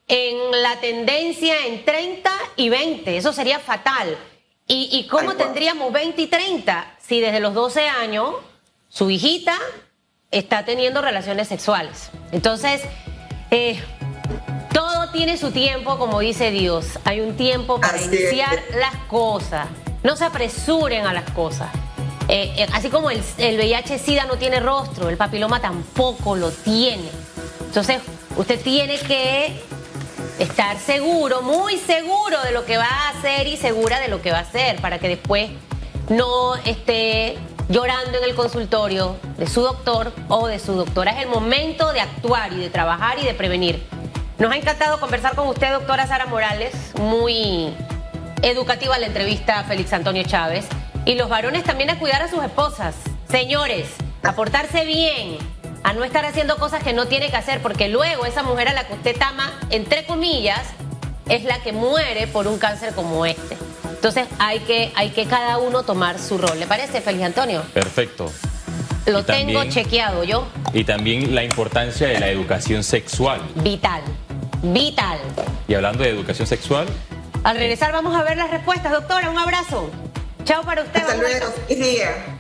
en 0.08 0.62
la 0.62 0.80
tendencia 0.82 1.66
en 1.66 1.86
30 1.86 2.32
y 2.58 2.70
20. 2.70 3.18
Eso 3.18 3.32
sería 3.32 3.60
fatal. 3.60 4.18
¿Y, 4.72 5.08
cómo 5.10 5.36
tendríamos 5.36 5.92
20 5.92 6.22
y 6.22 6.28
30 6.28 6.98
si 7.00 7.20
desde 7.20 7.40
los 7.40 7.56
12 7.56 7.88
años 7.88 8.36
su 8.88 9.10
hijita 9.10 9.58
está 10.30 10.64
teniendo 10.64 11.02
relaciones 11.02 11.48
sexuales? 11.48 12.12
Entonces, 12.32 12.84
eh, 13.50 13.82
todo 15.10 15.18
tiene 15.18 15.38
su 15.38 15.52
tiempo, 15.52 15.98
como 15.98 16.20
dice 16.20 16.52
Dios. 16.52 17.00
Hay 17.04 17.22
un 17.22 17.36
tiempo 17.36 17.80
para 17.80 18.02
iniciar 18.02 18.62
las 18.80 18.96
cosas. 19.08 19.68
No 20.04 20.16
se 20.16 20.26
apresuren 20.26 21.06
a 21.06 21.14
las 21.14 21.30
cosas. 21.32 21.70
Eh, 22.28 22.54
eh, 22.58 22.68
así 22.74 22.90
como 22.90 23.10
el, 23.10 23.22
el 23.38 23.58
VIH-Sida 23.58 24.26
no 24.26 24.38
tiene 24.38 24.60
rostro, 24.60 25.10
el 25.10 25.18
papiloma 25.18 25.62
tampoco 25.62 26.36
lo 26.36 26.52
tiene. 26.52 27.10
Entonces, 27.62 28.02
usted 28.38 28.62
tiene 28.62 28.98
que 29.00 29.60
estar 30.38 30.78
seguro, 30.78 31.42
muy 31.42 31.78
seguro 31.78 32.42
de 32.44 32.52
lo 32.52 32.66
que 32.66 32.78
va 32.78 32.86
a 32.88 33.10
hacer 33.10 33.48
y 33.48 33.58
segura 33.58 34.00
de 34.00 34.08
lo 34.08 34.22
que 34.22 34.32
va 34.32 34.40
a 34.40 34.42
hacer 34.42 34.80
para 34.80 35.00
que 35.00 35.08
después 35.08 35.50
no 36.10 36.56
esté 36.56 37.38
llorando 37.68 38.18
en 38.18 38.24
el 38.24 38.36
consultorio 38.36 39.18
de 39.38 39.48
su 39.48 39.62
doctor 39.62 40.12
o 40.28 40.48
de 40.48 40.60
su 40.60 40.74
doctora. 40.74 41.12
Es 41.12 41.24
el 41.24 41.30
momento 41.30 41.92
de 41.94 42.02
actuar 42.02 42.54
y 42.54 42.58
de 42.58 42.70
trabajar 42.70 43.20
y 43.20 43.26
de 43.26 43.34
prevenir. 43.34 43.99
Nos 44.40 44.54
ha 44.54 44.56
encantado 44.56 45.02
conversar 45.02 45.36
con 45.36 45.50
usted, 45.50 45.70
doctora 45.74 46.08
Sara 46.08 46.26
Morales, 46.26 46.74
muy 46.98 47.74
educativa 48.42 48.98
la 48.98 49.08
entrevista 49.08 49.60
a 49.60 49.64
Félix 49.66 49.92
Antonio 49.92 50.24
Chávez. 50.24 50.66
Y 51.04 51.16
los 51.16 51.28
varones 51.28 51.66
también 51.66 51.90
a 51.90 52.00
cuidar 52.00 52.22
a 52.22 52.30
sus 52.30 52.42
esposas. 52.42 52.96
Señores, 53.30 53.88
a 54.24 54.36
portarse 54.36 54.86
bien, 54.86 55.38
a 55.84 55.92
no 55.92 56.06
estar 56.06 56.24
haciendo 56.24 56.56
cosas 56.56 56.82
que 56.82 56.94
no 56.94 57.08
tiene 57.08 57.30
que 57.30 57.36
hacer, 57.36 57.62
porque 57.62 57.90
luego 57.90 58.26
esa 58.26 58.42
mujer 58.44 58.70
a 58.70 58.74
la 58.74 58.88
que 58.88 58.94
usted 58.94 59.18
tama, 59.18 59.52
entre 59.72 60.06
comillas, 60.06 60.70
es 61.28 61.44
la 61.44 61.62
que 61.62 61.74
muere 61.74 62.28
por 62.28 62.48
un 62.48 62.60
cáncer 62.60 62.94
como 62.94 63.26
este. 63.26 63.58
Entonces 63.90 64.26
hay 64.40 64.60
que, 64.60 64.94
hay 64.96 65.10
que 65.10 65.26
cada 65.26 65.58
uno 65.58 65.84
tomar 65.84 66.18
su 66.18 66.38
rol. 66.38 66.58
¿Le 66.58 66.66
parece, 66.66 67.02
Félix 67.02 67.26
Antonio? 67.26 67.62
Perfecto. 67.74 68.32
Lo 69.06 69.26
tengo 69.26 69.66
chequeado 69.66 70.24
yo. 70.24 70.48
Y 70.74 70.86
también 70.86 71.36
la 71.36 71.44
importancia 71.44 72.08
de 72.08 72.20
la 72.20 72.30
educación 72.30 72.84
sexual. 72.84 73.42
Vital, 73.56 74.02
vital. 74.62 75.20
Y 75.68 75.74
hablando 75.74 76.04
de 76.04 76.10
educación 76.10 76.48
sexual, 76.48 76.88
al 77.44 77.58
regresar 77.58 77.92
vamos 77.92 78.16
a 78.16 78.24
ver 78.24 78.38
las 78.38 78.50
respuestas, 78.52 78.92
doctora. 78.92 79.30
Un 79.30 79.38
abrazo. 79.38 79.90
Chao 80.44 80.64
para 80.64 80.84
usted. 80.84 81.00
Hasta 81.02 81.16
luego. 81.16 81.54
día. 81.70 82.39